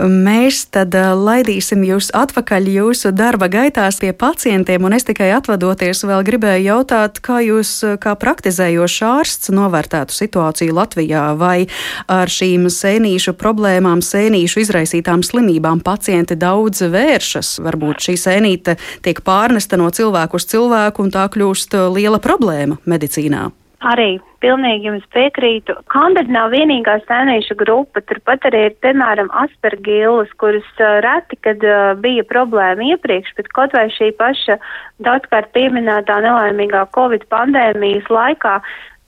[0.00, 6.24] Mēs tad laidīsim jūs atpakaļ jūsu darba gaitās pie pacientiem, un es tikai atvadoties vēl
[6.26, 11.68] gribēju jautāt, kā jūs, kā praktizējošs ārsts, novērtētu situāciju Latvijā, vai
[12.10, 17.58] ar šīm sēnīšu problēmām, sēnīšu izraisītām slimībām pacienti daudz vēršas.
[17.64, 23.50] Varbūt šī sēnīte tiek pārnesta no cilvēku uz cilvēku, un tā kļūst liela problēma medicīnā.
[23.80, 25.72] Arī pilnīgi jums piekrītu.
[25.88, 31.94] Kandida nav vienīgā sēnīšu grupa, turpat arī ir, piemēram, aspergīlas, kuras uh, reti, kad uh,
[31.96, 34.58] bija problēma iepriekš, bet kaut vai šī paša
[35.06, 38.58] daudzkārt pieminētā nelaimīgā Covid pandēmijas laikā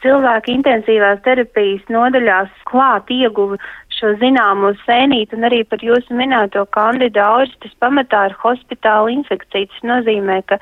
[0.03, 3.59] cilvēki intensīvās terapijas nodaļās klāt ieguva
[3.93, 9.69] šo zināmo sēnīti un arī par jūsu minēto kandida auris, tas pamatā ir hospitāla infekcija.
[9.71, 10.59] Tas nozīmē, ka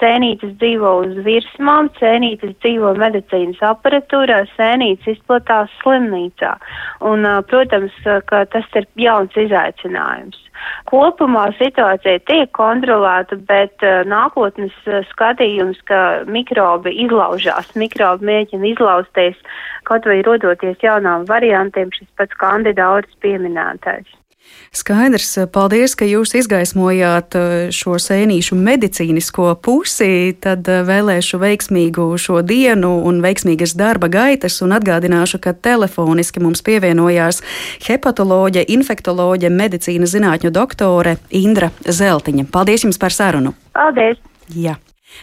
[0.00, 6.54] sēnītes dzīvo uz virsmām, sēnītes dzīvo medicīnas aparatūrā, sēnītes izplatās slimnīcā.
[7.06, 7.96] Un, protams,
[8.30, 10.40] ka tas ir jauns izaicinājums.
[10.90, 14.76] Kopumā situācija tiek kontrolēta, bet nākotnes
[15.12, 19.40] skatījums, ka mikrobi izlaužās, mikrobi mēģina izlausties,
[19.88, 24.19] kaut vai rodoties jaunām variantiem, šis pats kandidāts pieminētais.
[24.70, 30.30] Skaidrs, paldies, ka jūs izgaismojāt eh, šo sēnīšu medicīnisko pusi.
[30.38, 36.62] Tad eh, vēlēšu veiksmīgu šo dienu un veiksmīgas darba gaitas un atgādināšu, ka telefoniski mums
[36.66, 37.42] pievienojās
[37.88, 42.46] hepatoloģe, infektoloģe, medicīnas zinātņu doktore Indra Zeltiņa.
[42.54, 43.56] Paldies jums par sarunu!
[43.74, 44.22] Paldies!
[44.54, 44.78] Jā.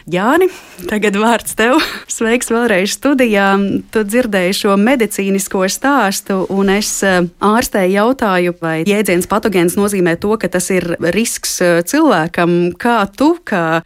[0.08, 0.46] Jāni,
[0.88, 1.82] tagad vārds tev.
[2.08, 3.50] Sveiks vēlreiz studijā.
[3.92, 10.36] Tu dzirdēji šo medicīnisko stāstu, un es eh, ārstēju jautāju, vai jēdziens patogēns nozīmē to,
[10.40, 12.56] ka tas ir risks eh, cilvēkam.
[12.80, 13.82] Kā tu, kā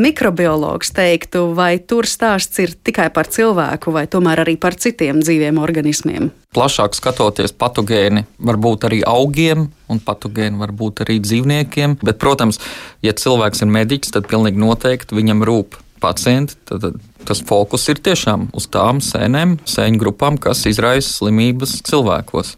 [0.00, 5.60] mikrobiologs, teiktu, vai tur stāsts ir tikai par cilvēku, vai tomēr arī par citiem dzīviem
[5.60, 6.32] organismiem?
[6.56, 11.98] Plašāk skatoties, patogēni var būt arī augiem, un patogēni var būt arī dzīvniekiem.
[12.02, 12.60] Bet, protams,
[13.04, 16.58] ja cilvēks ir mediķis, tad pilnīgi noteikti viņam rūp pacienti.
[16.68, 22.54] Tad, tad tas fokus ir tiešām uz tām sēnēm, sēņu grupām, kas izraisa slimības cilvēkos.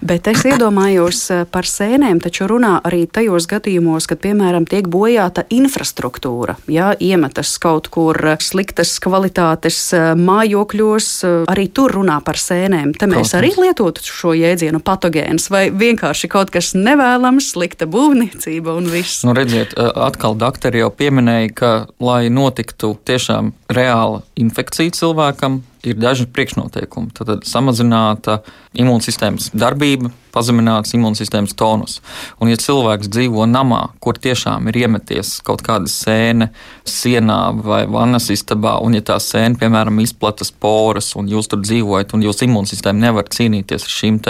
[0.00, 5.44] Bet es iedomājos eh, par sēnēm, taču runā arī tajos gadījumos, kad, piemēram, tiek bojāta
[5.52, 6.56] infrastruktūra.
[6.70, 12.94] Ja iemetas kaut kur sliktas kvalitātes eh, mājokļos, eh, arī tur runā par sēnēm.
[12.98, 18.88] Te mēs arī lietotu šo jēdzienu patogēns vai vienkārši kaut kas nevēlams, slikta būvniecība un
[18.92, 19.24] viss.
[19.26, 26.26] Nu, redziet, atkal doktori jau pieminēja, ka, lai notiktu tiešām reāla infekcija cilvēkam, ir daži
[26.30, 27.10] priekšnoteikumi.
[27.16, 28.38] Tad samazināta
[28.78, 31.98] imūnsistēmas darbība, pazemināts imūnsistēmas tonus.
[32.40, 36.52] Un, ja cilvēks dzīvo namā, kur tiešām ir iemeties kaut kāda sēne
[36.88, 42.14] sienā vai vannas istabā, un ja tā sēne, piemēram, izplatas poras, un jūs tur dzīvojat,
[42.16, 44.22] un jūsu imūnsistēma nevar cīnīties ar šīm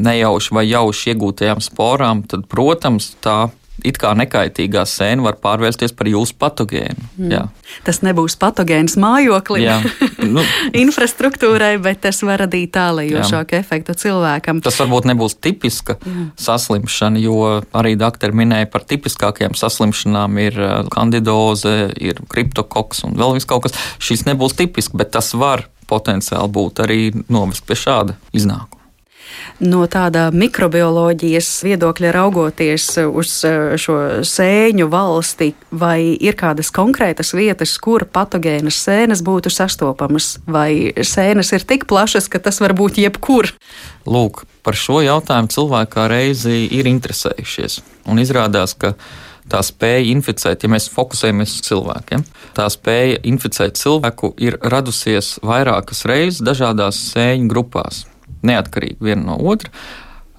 [0.00, 3.50] nejauši vai jauši iegūtajām sporām, tad, protams, tā
[3.86, 7.08] it kā nekaitīgā sēne var pārvērsties par jūsu patogēnu.
[7.16, 7.32] Mm.
[7.34, 7.42] Jā.
[7.86, 9.86] Tas nebūs patogēns mājoklim,
[10.30, 10.44] nu,
[10.84, 14.62] infrastruktūrai, bet tas var radīt tālējošāku efektu cilvēkam.
[14.64, 16.26] Tas varbūt nebūs tipiska jā.
[16.40, 23.38] saslimšana, jo arī doktori minēja par tipiskākajām saslimšanām ir uh, kandidoze, ir kriptokoks un vēl
[23.48, 23.78] kaut kas.
[24.02, 28.69] Šis nebūs tipisks, bet tas var potenciāli būt arī novest pie šāda iznākuma.
[29.60, 37.74] No tāda mikrobioloģijas viedokļa raugoties uz eh, šo sēņu valsti, vai ir kādas konkrētas vietas,
[37.82, 43.52] kur patogēnas sēnes būtu sastopamas, vai sēnes ir tik plašas, ka tas var būt jebkur?
[44.08, 47.80] Lūk, par šo jautājumu cilvēki kā reizi ir interesējušies.
[48.08, 48.94] Un izrādās, ka
[49.50, 52.24] tā spēja inficēt, ja mēs fokusējamies uz cilvēkiem,
[52.56, 58.06] tā spēja inficēt cilvēku ir radusies vairākas reizes dažādās sēņu grupās
[58.46, 59.72] neatkarīgi viena no otra.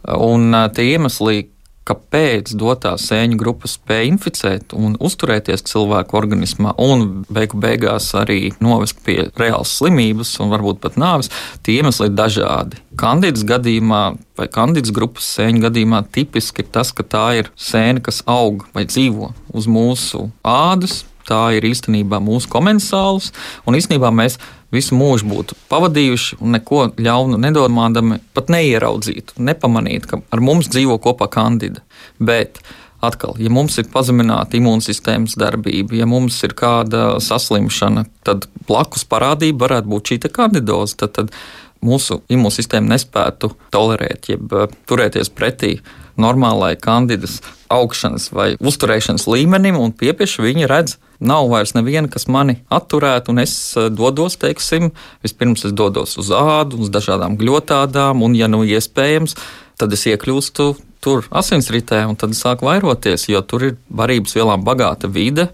[0.02, 1.52] Un tie iemesli,
[1.86, 9.02] kāpēc dotā sēņu grupa spēja inficēt un uzturēties cilvēku organismā, un beigu beigās arī novest
[9.06, 11.32] pie reālas slimības un varbūt pat nāves,
[11.66, 12.82] tie iemesli ir dažādi.
[13.02, 14.02] Kandīdas gadījumā
[14.38, 18.86] vai kandīdas grupas sēņu gadījumā tipiski ir tas, ka tā ir sēne, kas aug vai
[18.90, 21.02] dzīvo uz mūsu ādas.
[21.28, 23.30] Tā ir īstenībā mūsu komensāls,
[23.70, 24.40] un īstenībā mēs
[24.72, 30.98] visu mūžu būtu pavadījuši un neko ļaunu nedomādami, pat neieraudzītu, nepamanītu, ka ar mums dzīvo
[31.04, 31.84] kopā kandida.
[32.20, 32.62] Bet
[33.04, 39.68] atkal, ja mums ir pazemināta imūnsistēmas darbība, ja mums ir kāda saslimšana, tad blakus parādība
[39.68, 41.00] varētu būt šī kandidoze.
[41.02, 41.36] Tad, tad
[41.82, 45.80] mūsu imūnsistēma nespētu tolerēt, jeb uh, turēties pretī
[46.22, 47.40] normālai kandidas
[47.72, 53.44] augšanas vai uzturēšanas līmenim, un piepieši viņi redz, nav vairs neviena, kas mani atturētu, un
[53.44, 54.92] es uh, dodos, teiksim,
[55.26, 59.38] vispirms es dodos uz ādu, uz dažādām gļotādām, un, ja nu iespējams,
[59.82, 65.10] tad es iekļūstu tur asinsritē, un tad sāk vairoties, jo tur ir barības vielām bagāta
[65.10, 65.50] vide.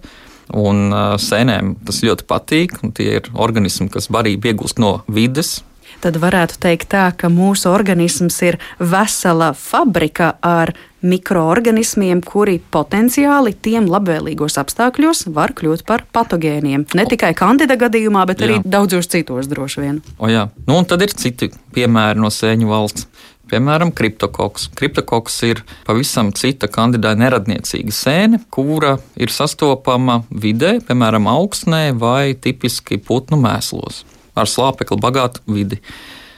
[0.48, 5.58] Un uh, sēnēm tas ļoti patīk, tie ir organismi, kas barību iegūst no vides,
[6.04, 10.74] tad varētu teikt tā, ka mūsu organisms ir vesela fabrika ar
[11.08, 16.88] mikroorganismiem, kuri potenciāli tiem labvēlīgos apstākļos var kļūt par patogēniem.
[16.98, 18.50] Ne tikai kandida gadījumā, bet jā.
[18.50, 20.02] arī daudzos citos droši vien.
[20.18, 23.08] O jā, nu, un tad ir citi piemēri no sēņu valsts.
[23.48, 24.66] Piemēram, kriptokoks.
[24.76, 33.00] Kriptokoks ir pavisam cita kandidāta neradniecīga sēne, kura ir sastopama vidē, piemēram, augsnē vai tipiski
[33.00, 34.04] putnu mēslos
[34.38, 35.82] ar slāpekli bagātu vidi.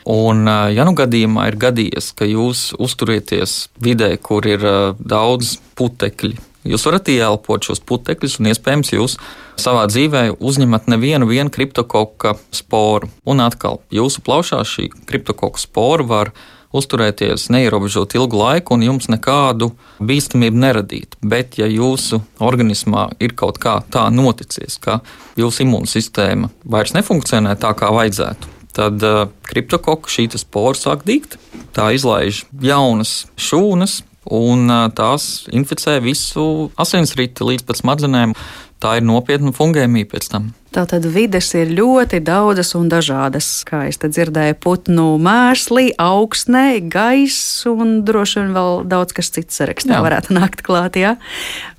[0.09, 4.63] Un, ja nu gadījumā ir gadījies, ka jūs uzturieties vidē, kur ir
[4.97, 6.37] daudz putekļi,
[6.71, 9.17] jūs varat ieelpot šos putekļus, un iespējams jūs
[9.59, 13.11] savā dzīvē uzņemat nevienu kriptokoka sporu.
[13.27, 16.33] Un atkal, jūsu plaušā šī kriptokoka spora var
[16.75, 19.71] uzturēties neierobežot ilgu laiku un jums nekādu
[20.05, 21.17] bīstamību neradīt.
[21.21, 24.99] Bet, ja jūsu organismā ir kaut kā tā noticis, ka
[25.39, 31.39] jūsu imūnsistēma vairs nefunkcionē tā, kā vajadzētu, tad uh, kriptokoka šī spora sāk dīgt.
[31.73, 38.37] Tā izlaiž jaunas šūnas, un uh, tās inficē visu asinsriti līdz pat smadzenēm.
[38.79, 40.51] Tā ir nopietna fungēmija pēc tam.
[40.69, 43.47] Tātad vides ir ļoti daudzas un dažādas.
[43.65, 49.97] Kā es dzirdēju, putnu mēslī, augsnē, gaiss un droši vien vēl daudz kas cits sarakstā
[49.97, 50.03] jā.
[50.05, 50.99] varētu nākt klāt.
[51.01, 51.15] Jā?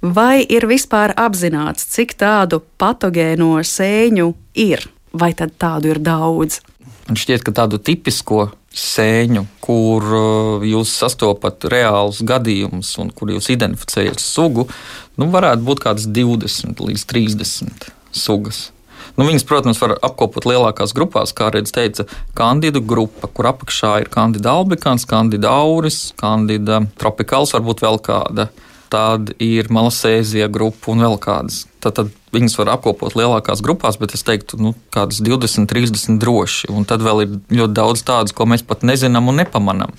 [0.03, 4.83] Vai ir vispār apzināts, cik tādu patogēno sēņu ir?
[5.14, 6.59] Vai tad tādu ir daudz?
[7.07, 13.53] Man šķiet, ka tādu tipisko sēņu, kur uh, jūs sastopat reālus gadījumus un kur jūs
[13.55, 14.66] identificējat sugu,
[15.18, 18.68] nu, varētu būt kaut kādas 20 līdz 30 sugas.
[19.18, 22.06] Nu, viņas, protams, var apkopot lielākās grupās, kā redz teica,
[22.38, 28.50] kandidu grupa, kur apakšā ir kandida albikāns, kandida auris, kandida tropikāls, varbūt vēl kāda
[28.90, 31.62] tad ir malasēzija grupa un vēl kādas.
[31.80, 36.70] Tad, tad viņas var apkopot lielākās grupās, bet es teiktu, nu, kādas 20, 30 droši.
[36.74, 39.94] Un tad vēl ir ļoti daudz tādas, ko mēs pat nezinām un nepamanām.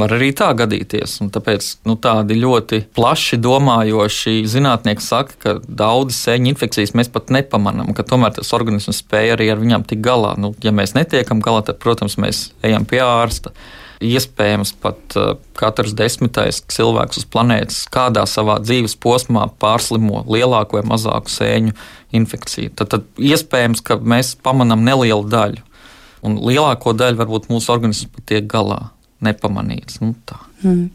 [0.00, 1.18] Var arī tā gadīties.
[1.24, 7.32] Un tāpēc nu, tādi ļoti plaši domājoši zinātnieki saka, ka daudzas sēņu infekcijas mēs pat
[7.34, 10.32] nepamanām, ka tomēr tas organisms spēja arī ar viņām tikt galā.
[10.40, 13.52] Nu, ja mēs netiekam galā, tad, protams, mēs ejam pie ārsta
[14.00, 20.84] iespējams pat uh, katrs desmitais cilvēks uz planētas kādā savā dzīves posmā pārslimo lielāku vai
[20.88, 21.74] mazāku sēņu
[22.16, 22.72] infekciju.
[22.80, 25.60] Tad, tad iespējams, ka mēs pamanām nelielu daļu,
[26.24, 28.86] un lielāko daļu varbūt mūsu organisms pat tiek galā
[29.24, 30.00] nepamanīts.
[30.04, 30.40] Nu, tā.
[30.60, 30.90] Hmm.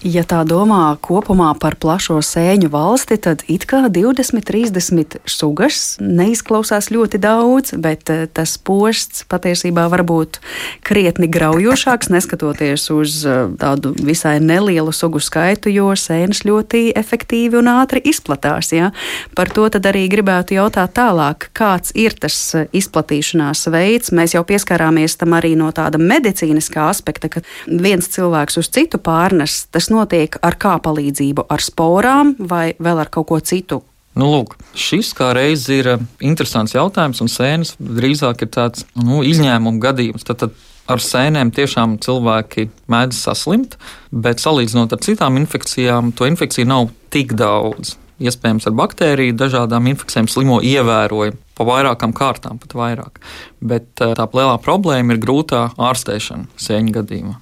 [0.00, 6.88] Ja tā domā kopumā par plašo sēņu valsti, tad it kā 20, 30 sugas neizklausās
[6.94, 10.38] ļoti daudz, bet eh, tas posts patiesībā var būt
[10.86, 17.68] krietni graujošāks, neskatoties uz eh, tādu visai nelielu sugu skaitu, jo sēnes ļoti efektīvi un
[17.74, 18.72] ātri izplatās.
[18.72, 18.94] Ja?
[19.36, 24.14] Par to tad arī gribētu jautāt tālāk, kāds ir tas eh, izplatīšanās veids.
[24.16, 29.02] Mēs jau pieskārāmies tam arī no tāda medicīniskā aspekta, ka viens cilvēks uz citu citu
[29.02, 33.82] pārnes, tas notiek ar kā palīdzību, ar sporām vai vēl ar kaut ko citu?
[34.16, 39.20] Nu, lūk, šis kā reiz ir eh, interesants jautājums, un sēnes drīzāk ir tāds nu,
[39.26, 40.24] izņēmuma gadījums.
[40.24, 40.54] Tad, tad
[40.88, 43.76] ar sēnēm tiešām cilvēki mēdz saslimt,
[44.12, 47.98] bet salīdzinot ar citām infekcijām, to infekciju nav tik daudz.
[48.16, 53.20] Iespējams, ar baktēriju dažādām infekcijām slimo ievērojami pa vairākām kārtām, pat vairāk.
[53.60, 57.36] Bet eh, tā lielā problēma ir grūtā ārstēšana sēņu gadījumā.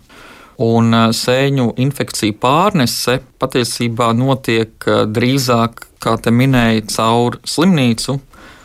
[0.63, 8.19] Un sēņu infekciju pārnese patiesībā notiek drīzāk, kā te minēja, caur slimnīcu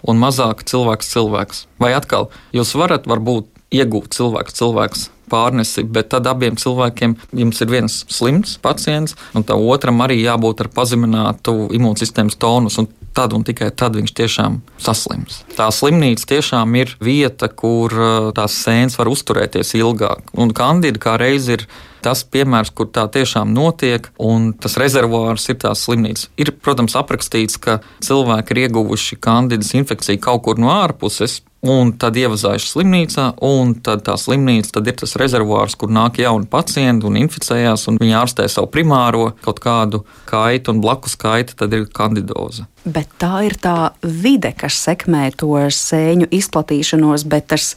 [0.08, 1.64] un mazāk cilvēks cilvēks.
[1.82, 7.70] Vai atkal, jūs varat varbūt iegūt cilvēks cilvēks pārnesi, bet tad abiem cilvēkiem jums ir
[7.70, 12.80] viens slims pacients, un tā otram arī jābūt ar pazeminātu imūnsistēmas tonus.
[13.18, 15.42] Tad un tikai tad viņš tiešām saslims.
[15.58, 17.94] Tā slimnīca tiešām ir vieta, kur
[18.38, 20.30] tās sēnes var uzturēties ilgāk.
[20.40, 21.66] Un kandida kā reiz ir
[22.06, 26.30] tas piemērs, kur tā tiešām notiek, un tas rezervuārs ir tās slimnīcas.
[26.40, 32.16] Ir, protams, aprakstīts, ka cilvēki ir ieguvuši kandidas infekciju kaut kur no ārpuses, un tad
[32.20, 37.18] ievazājuši slimnīcā, un tad tā slimnīca tad ir tas rezervuārs, kur nāk jauni pacienti un
[37.20, 42.66] inficējās, un viņi ārstē savu primāro kaut kādu kaitu, un blakus kaita tad ir kandidoze.
[42.88, 47.74] Bet tā ir tā vide, kas sekmē to sēņu izplatīšanos, bet tas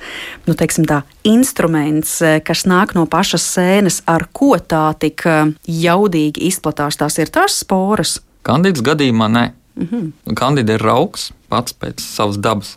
[0.47, 5.27] nu, teiksim, tā, instruments, kas nāk no pašas sēnes, ar ko tā tik
[5.67, 8.21] jaudīgi izplatās, tās ir tās sporas.
[8.47, 9.45] Kandīdas gadījumā nē.
[9.75, 10.35] Mm -hmm.
[10.37, 12.77] Kandida ir augs pats pēc savas dabas.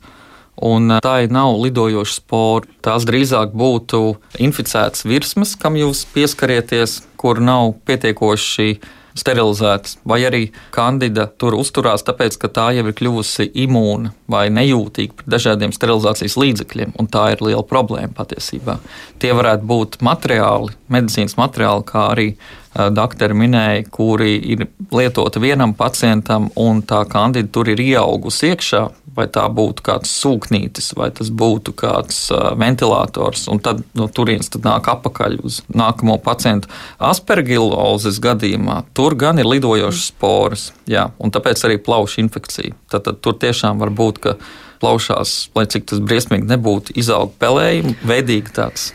[0.64, 2.70] Un tā nav lidojoša spora.
[2.86, 8.78] Tās drīzāk būtu inficētas virsmas, kam jūs pieskarieties, kur nav pietiekoši
[9.16, 10.42] sterilizētas, vai arī
[10.76, 16.36] kandida tur uzturās, tāpēc ka tā jau ir kļuvusi imūna vai nejūtīga pret dažādiem sterilizācijas
[16.42, 18.78] līdzekļiem, un tā ir liela problēma patiesībā.
[19.24, 22.28] Tie varētu būt materiāli, medicīnas materiāli, kā arī
[22.76, 28.82] doktori minēja, kuri ir lietoti vienam pacientam, un tā kandida tur ir ieaugusi iekšā,
[29.16, 34.52] vai tā būtu kāds sūknītis, vai tas būtu kāds uh, ventilators, un tad no turienes
[34.52, 36.68] tad nāk apakaļ uz nākamo pacientu.
[37.00, 42.76] Aspergilozes gadījumā tur gan ir lidojošas sporas, jā, un tāpēc arī plaušu infekcija.
[42.92, 44.36] Tad, tad tur tiešām var būt, ka
[44.84, 48.92] plaušās, lai cik tas briesmīgi nebūtu, izaug pelējumi, veidīgi tāds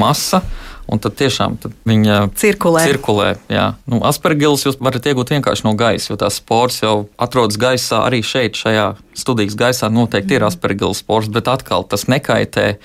[0.00, 0.42] masa
[0.86, 2.84] un tad tiešām tad viņa cirkulē.
[2.86, 3.66] cirkulē jā.
[3.90, 8.04] nu, aspergilus jūs varat iegūt vienkārši no gaisa, jo tās spores jau atrodas gaisā.
[8.06, 10.52] Arī šeit, šajā studijas gaisā, noteikti ir mhm.
[10.52, 12.76] aspergilus spores, bet atkal tas nekaitē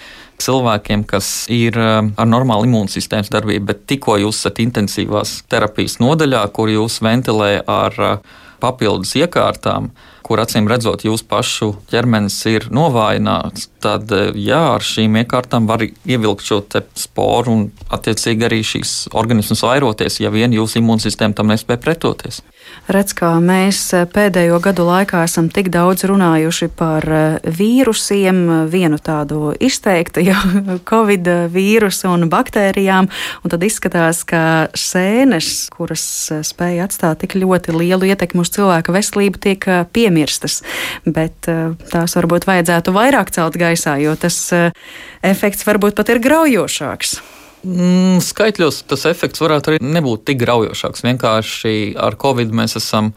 [0.41, 6.41] cilvēkiem, kas ir um, ar normālu imūnsistēmas darbību, bet tikko jūs esat intensīvās terapijas nodaļā,
[6.55, 9.91] kur jūs ventilē ar uh, papildus iekārtām,
[10.25, 15.83] kur acīm redzot, jūsu pašu ķermenis ir novājināts, tad eh, jā, ar šīm iekārtām var
[15.85, 16.61] ievilkt šo
[16.97, 22.41] sporu un attiecīgi arī šīs organismas vairoties, ja vien jūsu imūnsistēma tam nespēja pretoties.
[22.89, 28.39] Redz, kā mēs eh, pēdējo gadu laikā esam tik daudz runājuši par eh, vīrusiem,
[28.73, 30.39] vienu tādu izteiktu, jau
[30.91, 33.09] covid vīrusu un baktērijām,
[33.43, 36.03] un tad izskatās, ka sēnes, kuras
[36.47, 40.61] spēja atstāt tik ļoti lielu ietekmi uz cilvēka veselību, tiek piemirstas,
[41.05, 41.45] bet
[41.91, 44.39] tās varbūt vajadzētu vairāk celt gaisā jo tas
[45.21, 47.19] efekts varbūt pat ir graujošāks.
[47.61, 51.03] Mm, skaitļos tas efekts varētu arī nebūt tik graujošāks.
[51.05, 53.11] Vienkārši ar covid mēs esam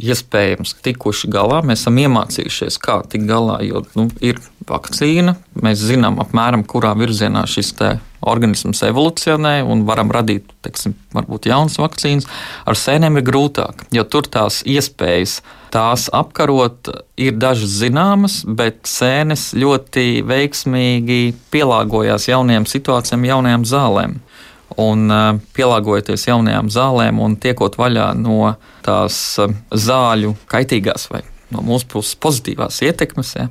[0.00, 1.60] iespējams tikuši galā.
[1.66, 5.36] Mēs esam iemācījušies, kā tikt galā, jo nu, ir vakcīna.
[5.62, 7.74] Mēs zinām, apmēram, kurā virzienā šis
[8.22, 12.28] organisms evolūcionē un varam radīt, teiksim, varbūt jaunas vakcīnas.
[12.70, 15.40] Ar sēnēm ir grūtāk, jo tur tās iespējas
[15.72, 16.90] tās apkarot
[17.20, 24.18] ir dažas zināmas, bet sēnes ļoti veiksmīgi pielāgojās jaunajām situācijām, jaunajām zālēm.
[24.82, 25.12] Un
[25.56, 28.54] pielāgojoties jaunajām zālēm un tiekot vaļā no
[28.86, 29.18] tās
[29.70, 31.22] zāļu kaitīgās vai
[31.52, 33.48] no mūsu puses pozitīvās ietekmes, ja,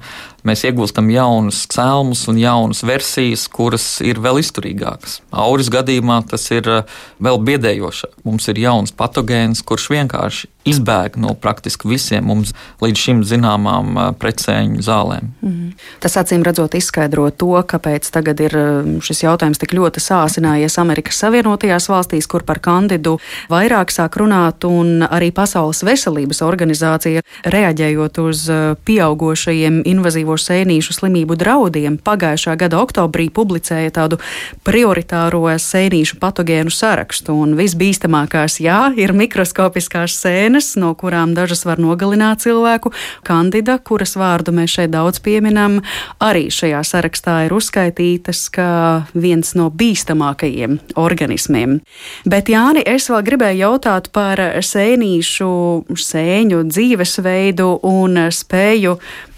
[0.48, 5.20] mēs iegūstam jaunus cēlumus un jaunas versijas, kuras ir vēl izturīgākas.
[5.32, 8.22] Auris gadījumā tas ir uh, vēl biedējošāk.
[8.28, 14.84] Mums ir jauns patogēns, kurš vienkārši izbēg no praktiski visiem mums līdz šim zināmām precēņu
[14.86, 15.32] zālēm.
[15.42, 15.72] Mm.
[16.04, 18.56] Tas acīm redzot izskaidro to, kāpēc tagad ir
[19.04, 23.18] šis jautājums tik ļoti sāsinājies Amerikas Savienotajās valstīs, kur par kandidu
[23.52, 28.46] vairāk sāk runāt, un arī Pasaules veselības organizācija reaģējot uz
[28.86, 34.20] pieaugošajiem invazīvo sēnīšu slimību draudiem pagājušā gada oktobrī publicēja tādu
[34.68, 42.44] prioritāro sēnīšu patogēnu sarakstu, un visbīstamākās, jā, ir mikroskopiskās sēnes, no kurām dažas var nogalināt
[42.46, 42.94] cilvēku.
[43.28, 45.80] Kandida, kuras vārdu mēs šeit daudz pieminam,
[46.22, 48.72] arī šajā sarakstā ir uzskaitītas kā
[49.14, 51.80] viens no bīstamākajiem organismiem.
[52.26, 55.52] Bet, Jāni, es vēl gribēju jautāt par sēnīšu,
[55.96, 58.98] sēņu dzīvesveidu un spēju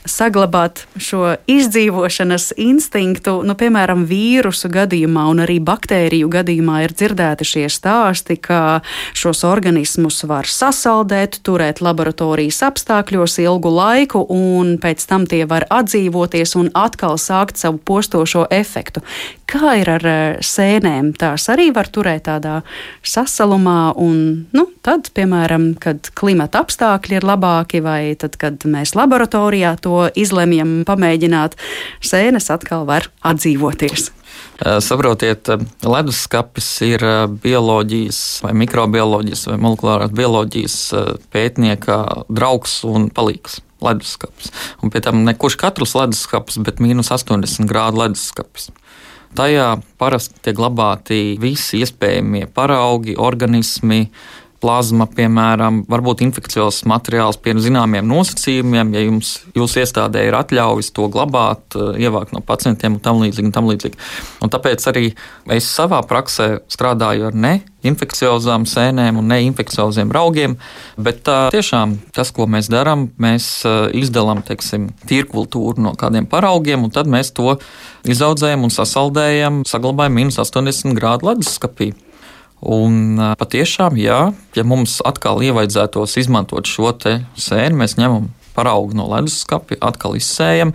[0.09, 7.65] saglabāt šo izdzīvošanas instinktu, nu, piemēram, vīrusu gadījumā un arī baktēriju gadījumā ir dzirdēti šie
[7.71, 8.81] stāsti, ka
[9.17, 16.57] šos organismus var sasaldēt, turēt laboratorijas apstākļos ilgu laiku, un pēc tam tie var atdzīvoties
[16.59, 19.03] un atkal sākt savu postošo efektu.
[19.49, 21.13] Kā ir ar eh, sēnēm?
[21.19, 22.61] Tās arī var turēt tādā
[23.05, 29.75] sasalumā, un nu, tad, piemēram, kad klimata apstākļi ir labāki, vai tad, kad mēs laboratorijā
[29.83, 31.57] to to izlemjam pamēģināt,
[32.03, 34.09] sēnes atkal var atdzīvoties.
[34.83, 35.49] Saprotiet,
[35.83, 37.03] leduskapis ir
[37.43, 40.77] bioloģijas, vai mikrobioloģijas, vai molekulārās bioloģijas
[41.33, 43.59] pētnieka draugs un palīgs.
[43.83, 44.53] Leduskapis.
[44.79, 48.69] Un pie tam ne kurš katrs leduskapis, bet mīnus 80 grādu leduskapis.
[49.35, 54.05] Tajā parasti tiek glabāti visi iespējamie paraugi, organismi,
[54.63, 61.09] plazma, piemēram, varbūt infekcijos materiāls pie zināmiem nosacījumiem, ja jums jūsu iestādē ir atļaujas to
[61.11, 63.49] glabāt, eh, ievākt no pacientiem un tam līdzīgi.
[63.51, 63.99] Un tam līdzīgi.
[64.41, 65.05] Un tāpēc arī
[65.51, 67.53] es savā praksē strādāju ar ne
[67.83, 70.55] infekciozām sēnēm un neinfekcioziem raugiem,
[70.97, 76.95] bet tā, tiešām tas, ko mēs darām, mēs eh, izdalām tīrkultūru no kādiem paraugiem, un
[76.95, 77.57] tad mēs to
[78.07, 81.91] izaudzējam un sasaldējam, saglabājam minus 80 grādu leduskapī.
[82.63, 84.19] Un patiešām, jā,
[84.55, 90.73] ja mums atkal ievaidzētos izmantot šo sēni, mēs ņemam paraugu no leduskapja, atkal izsējam,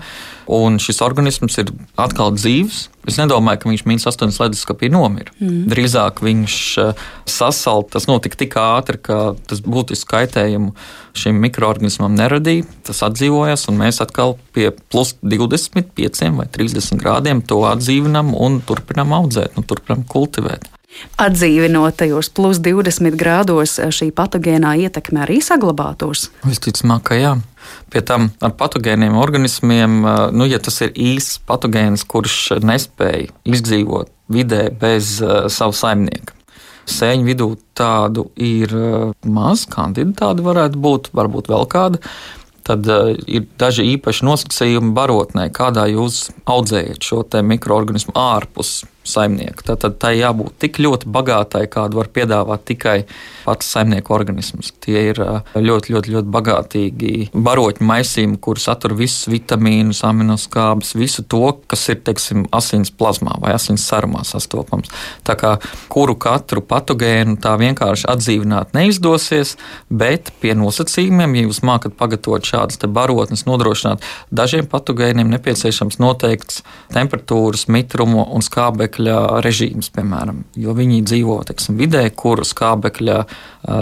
[0.51, 2.89] un šis organisms ir atkal dzīves.
[3.09, 5.33] Es nedomāju, ka viņš mīnus 8 leduskapī nomira.
[5.41, 5.63] Mm.
[5.71, 10.75] Drīzāk viņš uh, sasalt, tas notika tik ātri, ka tas būtisku kaitējumu
[11.17, 12.67] šim mikroorganismam neradīja.
[12.89, 19.15] Tas atdzīvojās, un mēs atkal pie plus 25 vai 30 grādiem to atdzīvinām un turpinām
[19.23, 20.69] audzēt, un turpinām kultivēt.
[21.21, 26.29] Atdzīvinot tajos plus 20 grādos, šī patogēnā ietekme arī saglabātos?
[26.49, 27.35] Visticamāk, ka jā.
[27.93, 30.01] Pie tam ar patogēniem organismiem,
[30.33, 36.35] nu, ja tas ir īsts patogēns, kurš nespēja izdzīvot vidē bez uh, savu saimnieku.
[36.89, 42.01] Sēņu vidū tādu ir uh, maz, kandida tāda varētu būt, varbūt vēl kāda.
[42.69, 48.79] Tad uh, ir daži īpaši nosacījumi barotnē, kādā jūs audzējat šo mikroorganismu ārpus
[49.09, 49.65] saimnieku.
[49.69, 52.97] Tad tai jābūt tik ļoti bagātai, kādu var piedāvāt tikai
[53.45, 54.73] pats saimnieku organisms.
[54.85, 55.21] Tie ir
[55.55, 62.03] ļoti, ļoti, ļoti bagātīgi baroķu maisījumi, kur satur visus vitamīnus, aminoskābes, visu to, kas ir
[62.07, 64.93] teiksim, asins plazmā vai asins sarumā sastopams.
[65.27, 65.55] Tā kā
[65.93, 69.57] kuru katru patogēnu tā vienkārši atdzīvināt neizdosies,
[69.89, 74.05] bet pie nosacījumiem, ja jūs mākat pagatavot šādas barotnes, nodrošināt
[74.35, 76.63] dažiem patogēniem nepieciešams noteikts
[76.95, 80.45] temperatūras, mitrumu un skābekļa skābekļa režīms, piemēram.
[80.57, 83.27] Jo viņi dzīvo teiksim, vidē, kur skābekļa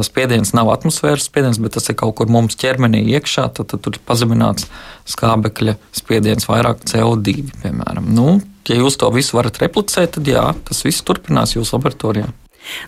[0.05, 3.97] spiediens nav atmosfēras spiediens, bet tas ir kaut kur mums ķermenī iekšā, tad, tad tur
[3.97, 4.69] ir pazemināts
[5.07, 7.51] skābekļa spiediens, vairāk CO2.
[7.63, 8.09] Piemēram.
[8.13, 12.29] Nu, ja jūs to visu varat replicēt, tad jā, tas viss turpinās jūsu laboratorijā.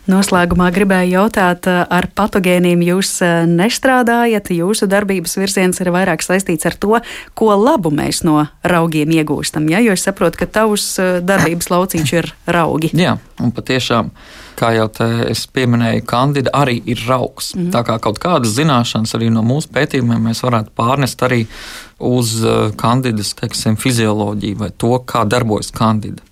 [0.09, 6.67] Noslēgumā gribēju jautāt, eh, ar patogēniem jūs eh, nestrādājat, jūsu darbības virziens ir vairāk saistīts
[6.69, 7.01] ar to,
[7.39, 9.69] ko labu mēs no raugiem iegūstam.
[9.71, 9.83] Ja?
[9.85, 12.93] Jo es saprotu, ka tavs eh, darbības lauciņš ir raugi.
[12.97, 14.13] Jā, un patiešām.
[14.59, 14.89] Kā jau
[15.31, 17.53] es pieminēju, kandida arī ir raugs.
[17.55, 17.69] Mm.
[17.71, 21.45] Tā kā kaut kādas zināšanas arī no mūsu pētījumiem mēs varētu pārnest arī
[22.03, 22.33] uz
[22.81, 26.25] kandidas teiksim, fizioloģiju vai to, kā darbojas kandida.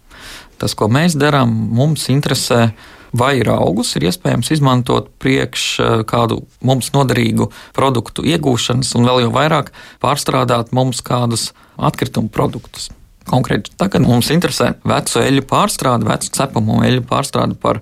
[0.59, 2.73] Tas, ko mēs darām, mums interesē
[3.13, 9.33] vai augus ir iespējams izmantot priekš eh, kādu mums noderīgu produktu iegūšanas, un vēl jau
[9.35, 12.91] vairāk pārstrādāt mums kādus atkritumu produktus.
[13.27, 17.81] Konkrēti, tagad mums interesē vecu eļļu pārstrāde, vecu cepamo eļļu pārstrāde par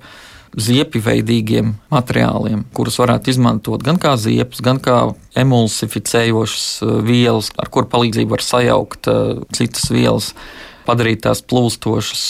[0.55, 5.01] ziepju-veidīgiem materiāliem, kurus varētu izmantot gan kā ziepes, gan kā
[5.41, 10.33] emulsificējošas eh, vielas, ar kuru palīdzību var sajaukt uh, citas vielas
[10.87, 12.25] padarīt tās plūstošas,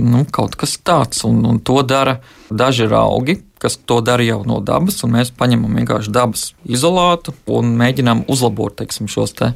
[0.00, 1.24] nu, kaut kas tāds.
[1.28, 2.18] Un, un to dara
[2.50, 7.76] daži augi, kas to dara jau no dabas, un mēs paņemam vienkārši dabas izolātu un
[7.80, 9.52] mēģinām uzlabot teiksim, šos te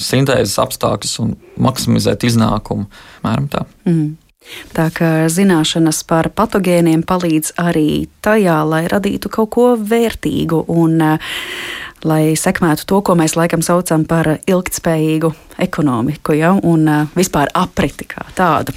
[0.00, 2.88] sintēzes apstākļus un maksimizēt iznākumu.
[3.24, 3.64] Mēram tā.
[3.86, 4.16] Mm.
[4.76, 11.32] Tā kā zināšanas par patogēniem palīdz arī tajā, lai radītu kaut ko vērtīgu un uh,
[12.04, 15.32] lai sekmētu to, ko mēs laikam saucam par ilgtspējīgu
[15.64, 16.54] ekonomiku ja?
[16.62, 18.74] un vispār apriti kā tādu.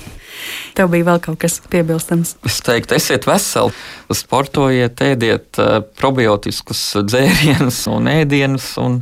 [0.78, 2.36] Tev bija vēl kaut kas piebilstams.
[2.46, 3.74] Es teiktu, esiet veseli,
[4.14, 5.60] sportojiet, ēdiet
[5.98, 9.02] probiotiskus dzērienus un ēdienus, un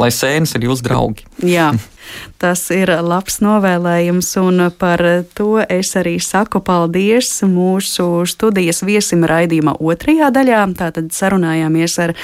[0.00, 1.28] lai sēnes ir jūsu draugi.
[1.46, 1.70] Jā.
[2.42, 5.02] Tas ir labs novēlējums, un par
[5.36, 10.62] to es arī saku paldies mūsu studijas viesim raidījuma otrajā daļā.
[10.78, 12.14] Tātad sarunājāmies ar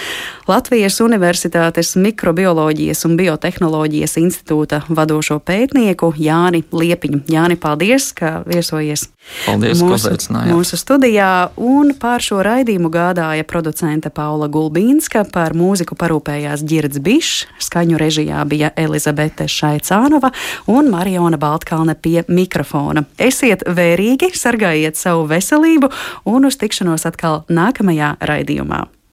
[0.50, 7.24] Latvijas Universitātes mikrobioloģijas un biotehnoloģijas institūta vadošo pētnieku Jāni Liepiņu.
[7.30, 9.06] Jāni, paldies, ka viesojies
[9.46, 10.12] paldies, mūsu,
[10.50, 11.50] mūsu studijā.
[11.60, 18.42] Un pār šo raidījumu gādāja producente Paula Gulbīnska, par mūziku parūpējās Girds Bišs, skaņu režijā
[18.50, 19.69] bija Elizabete Šai.
[19.78, 20.32] Cānova
[20.66, 23.04] un Mariona Baltkalne pie mikrofona.
[23.18, 25.92] Esiet vērīgi, sargājiet savu veselību
[26.24, 28.86] un uz tikšanos atkal nākamajā raidījumā.